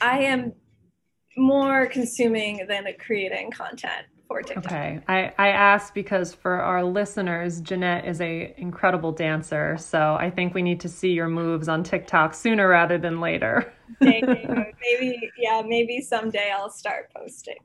I 0.00 0.20
am 0.20 0.52
more 1.40 1.86
consuming 1.86 2.66
than 2.68 2.86
creating 2.98 3.50
content 3.50 4.06
for 4.30 4.42
TikTok. 4.42 4.66
Okay. 4.66 5.00
I, 5.08 5.32
I 5.38 5.48
asked 5.48 5.92
because 5.92 6.32
for 6.32 6.60
our 6.60 6.84
listeners, 6.84 7.60
Jeanette 7.60 8.04
is 8.06 8.20
a 8.20 8.54
incredible 8.56 9.10
dancer. 9.10 9.76
So 9.78 10.16
I 10.20 10.30
think 10.30 10.54
we 10.54 10.62
need 10.62 10.78
to 10.80 10.88
see 10.88 11.10
your 11.10 11.26
moves 11.26 11.68
on 11.68 11.82
TikTok 11.82 12.34
sooner 12.34 12.68
rather 12.68 12.96
than 12.96 13.20
later. 13.20 13.72
maybe, 14.00 15.32
yeah, 15.38 15.62
maybe 15.66 16.00
someday 16.00 16.52
I'll 16.56 16.70
start 16.70 17.10
posting. 17.16 17.56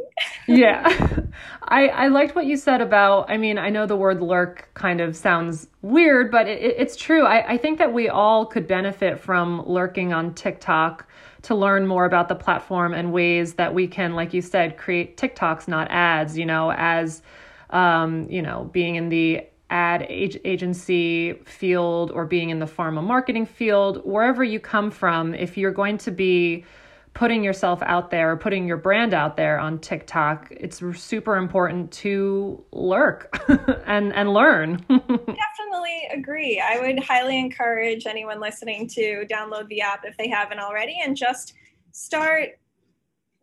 yeah. 0.47 1.19
I, 1.67 1.87
I 1.89 2.07
liked 2.07 2.35
what 2.35 2.47
you 2.47 2.57
said 2.57 2.81
about, 2.81 3.29
I 3.29 3.37
mean, 3.37 3.59
I 3.59 3.69
know 3.69 3.85
the 3.85 3.95
word 3.95 4.21
lurk 4.21 4.69
kind 4.73 5.01
of 5.01 5.15
sounds 5.15 5.67
weird, 5.83 6.31
but 6.31 6.47
it, 6.47 6.61
it's 6.77 6.95
true. 6.95 7.25
I, 7.25 7.53
I 7.53 7.57
think 7.57 7.77
that 7.77 7.93
we 7.93 8.09
all 8.09 8.47
could 8.47 8.67
benefit 8.67 9.19
from 9.19 9.63
lurking 9.67 10.13
on 10.13 10.33
TikTok 10.33 11.07
to 11.45 11.55
learn 11.55 11.87
more 11.87 12.05
about 12.05 12.27
the 12.27 12.35
platform 12.35 12.93
and 12.93 13.13
ways 13.13 13.53
that 13.55 13.73
we 13.73 13.87
can, 13.87 14.15
like 14.15 14.33
you 14.33 14.41
said, 14.41 14.77
create 14.77 15.17
TikToks, 15.17 15.67
not 15.67 15.87
ads, 15.91 16.37
you 16.37 16.45
know, 16.45 16.71
as, 16.71 17.21
um, 17.69 18.27
you 18.29 18.41
know, 18.41 18.69
being 18.73 18.95
in 18.95 19.09
the 19.09 19.45
ad 19.69 20.05
agency 20.09 21.33
field 21.45 22.11
or 22.11 22.25
being 22.25 22.49
in 22.49 22.59
the 22.59 22.65
pharma 22.65 23.03
marketing 23.03 23.45
field, 23.45 24.01
wherever 24.05 24.43
you 24.43 24.59
come 24.59 24.91
from, 24.91 25.33
if 25.33 25.57
you're 25.57 25.71
going 25.71 25.97
to 25.97 26.11
be 26.11 26.65
putting 27.15 27.45
yourself 27.45 27.81
out 27.83 28.11
there 28.11 28.33
or 28.33 28.37
putting 28.37 28.67
your 28.67 28.77
brand 28.77 29.13
out 29.13 29.37
there 29.37 29.57
on 29.57 29.79
TikTok, 29.79 30.49
it's 30.51 30.83
super 30.99 31.37
important 31.37 31.89
to 31.91 32.63
lurk 32.71 33.35
and 33.87 34.13
and 34.13 34.33
learn. 34.33 34.75
Definitely 34.89 36.09
agree. 36.13 36.61
I 36.63 36.79
would 36.79 36.99
highly 36.99 37.39
encourage 37.39 38.05
anyone 38.05 38.39
listening 38.39 38.87
to 38.89 39.25
download 39.31 39.67
the 39.69 39.81
app 39.81 40.03
if 40.03 40.15
they 40.17 40.27
haven't 40.27 40.59
already 40.59 40.99
and 41.03 41.15
just 41.15 41.53
start 41.91 42.59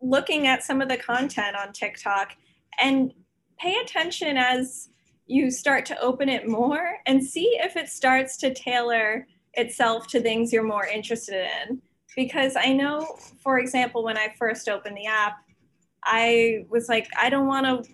looking 0.01 0.47
at 0.47 0.63
some 0.63 0.79
of 0.79 0.87
the 0.87 0.97
content 0.97 1.55
on 1.55 1.73
TikTok 1.73 2.33
and 2.79 3.11
pay 3.57 3.75
attention 3.83 4.37
as 4.37 4.89
you 5.25 5.49
start 5.49 5.85
to 5.87 5.99
open 5.99 6.29
it 6.29 6.47
more 6.47 6.99
and 7.07 7.23
see 7.23 7.57
if 7.61 7.75
it 7.75 7.89
starts 7.89 8.37
to 8.37 8.53
tailor 8.53 9.25
itself 9.53 10.07
to 10.07 10.21
things 10.21 10.53
you're 10.53 10.61
more 10.61 10.85
interested 10.85 11.47
in 11.67 11.81
because 12.15 12.55
I 12.55 12.73
know, 12.73 13.17
for 13.41 13.59
example, 13.59 14.03
when 14.03 14.17
I 14.17 14.33
first 14.37 14.69
opened 14.69 14.97
the 14.97 15.07
app, 15.07 15.37
I 16.03 16.65
was 16.69 16.89
like, 16.89 17.07
I 17.17 17.29
don't 17.29 17.47
want 17.47 17.65
to 17.65 17.91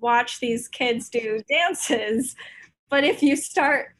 watch 0.00 0.40
these 0.40 0.68
kids 0.68 1.08
do 1.08 1.40
dances. 1.48 2.36
But 2.90 3.04
if 3.04 3.22
you 3.22 3.36
start 3.36 3.94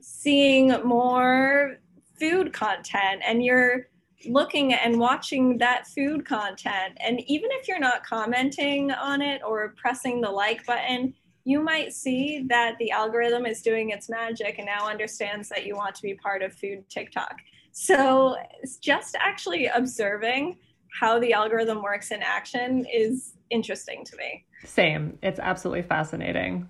seeing 0.00 0.68
more 0.84 1.78
food 2.18 2.52
content 2.52 3.22
and 3.26 3.44
you're 3.44 3.88
looking 4.26 4.72
and 4.72 4.98
watching 4.98 5.58
that 5.58 5.86
food 5.88 6.24
content, 6.24 6.96
and 7.00 7.20
even 7.26 7.50
if 7.52 7.66
you're 7.66 7.80
not 7.80 8.04
commenting 8.04 8.90
on 8.92 9.22
it 9.22 9.42
or 9.46 9.74
pressing 9.76 10.20
the 10.20 10.30
like 10.30 10.64
button, 10.66 11.14
you 11.44 11.60
might 11.60 11.92
see 11.92 12.44
that 12.48 12.78
the 12.78 12.92
algorithm 12.92 13.46
is 13.46 13.62
doing 13.62 13.90
its 13.90 14.08
magic 14.08 14.58
and 14.58 14.66
now 14.66 14.88
understands 14.88 15.48
that 15.48 15.66
you 15.66 15.74
want 15.74 15.94
to 15.96 16.02
be 16.02 16.14
part 16.14 16.42
of 16.42 16.54
food 16.54 16.88
TikTok. 16.88 17.36
So 17.72 18.36
just 18.80 19.16
actually 19.18 19.66
observing 19.66 20.58
how 21.00 21.18
the 21.18 21.32
algorithm 21.32 21.82
works 21.82 22.10
in 22.10 22.22
action 22.22 22.86
is 22.92 23.34
interesting 23.50 24.04
to 24.04 24.16
me. 24.16 24.44
Same. 24.64 25.18
It's 25.22 25.40
absolutely 25.40 25.82
fascinating. 25.82 26.68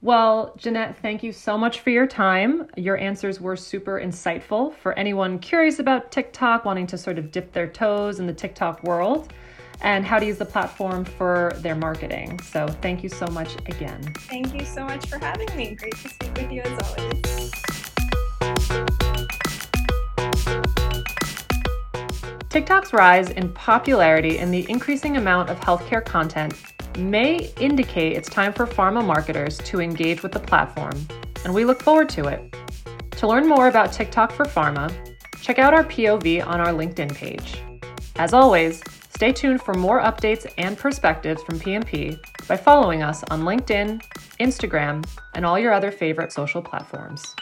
Well, 0.00 0.54
Jeanette, 0.58 0.98
thank 1.00 1.22
you 1.22 1.32
so 1.32 1.56
much 1.56 1.80
for 1.80 1.88
your 1.90 2.06
time. 2.06 2.68
Your 2.76 2.98
answers 2.98 3.40
were 3.40 3.56
super 3.56 3.98
insightful 3.98 4.74
for 4.74 4.92
anyone 4.98 5.38
curious 5.38 5.78
about 5.78 6.12
TikTok, 6.12 6.66
wanting 6.66 6.86
to 6.88 6.98
sort 6.98 7.18
of 7.18 7.30
dip 7.30 7.52
their 7.52 7.66
toes 7.66 8.18
in 8.18 8.26
the 8.26 8.32
TikTok 8.34 8.82
world, 8.82 9.32
and 9.80 10.04
how 10.04 10.18
to 10.18 10.26
use 10.26 10.36
the 10.36 10.44
platform 10.44 11.06
for 11.06 11.52
their 11.56 11.74
marketing. 11.74 12.38
So, 12.40 12.68
thank 12.82 13.02
you 13.02 13.08
so 13.08 13.26
much 13.28 13.54
again. 13.66 14.12
Thank 14.28 14.52
you 14.52 14.66
so 14.66 14.84
much 14.84 15.06
for 15.06 15.18
having 15.18 15.54
me. 15.56 15.74
Great 15.74 15.96
to 15.96 16.08
speak 16.10 16.34
with 16.36 16.52
you 16.52 16.60
as 16.60 16.98
always. 16.98 17.33
TikTok's 22.54 22.92
rise 22.92 23.30
in 23.30 23.52
popularity 23.52 24.38
and 24.38 24.54
the 24.54 24.64
increasing 24.70 25.16
amount 25.16 25.50
of 25.50 25.58
healthcare 25.58 26.04
content 26.04 26.54
may 26.96 27.50
indicate 27.58 28.16
it's 28.16 28.30
time 28.30 28.52
for 28.52 28.64
pharma 28.64 29.04
marketers 29.04 29.58
to 29.58 29.80
engage 29.80 30.22
with 30.22 30.30
the 30.30 30.38
platform, 30.38 30.94
and 31.44 31.52
we 31.52 31.64
look 31.64 31.82
forward 31.82 32.08
to 32.10 32.28
it. 32.28 32.54
To 33.10 33.26
learn 33.26 33.48
more 33.48 33.66
about 33.66 33.92
TikTok 33.92 34.30
for 34.30 34.44
Pharma, 34.44 34.94
check 35.40 35.58
out 35.58 35.74
our 35.74 35.82
POV 35.82 36.46
on 36.46 36.60
our 36.60 36.72
LinkedIn 36.72 37.12
page. 37.16 37.60
As 38.14 38.32
always, 38.32 38.80
stay 39.16 39.32
tuned 39.32 39.60
for 39.60 39.74
more 39.74 40.00
updates 40.00 40.46
and 40.56 40.78
perspectives 40.78 41.42
from 41.42 41.58
PMP 41.58 42.16
by 42.46 42.56
following 42.56 43.02
us 43.02 43.24
on 43.32 43.42
LinkedIn, 43.42 44.00
Instagram, 44.38 45.04
and 45.34 45.44
all 45.44 45.58
your 45.58 45.72
other 45.72 45.90
favorite 45.90 46.30
social 46.30 46.62
platforms. 46.62 47.34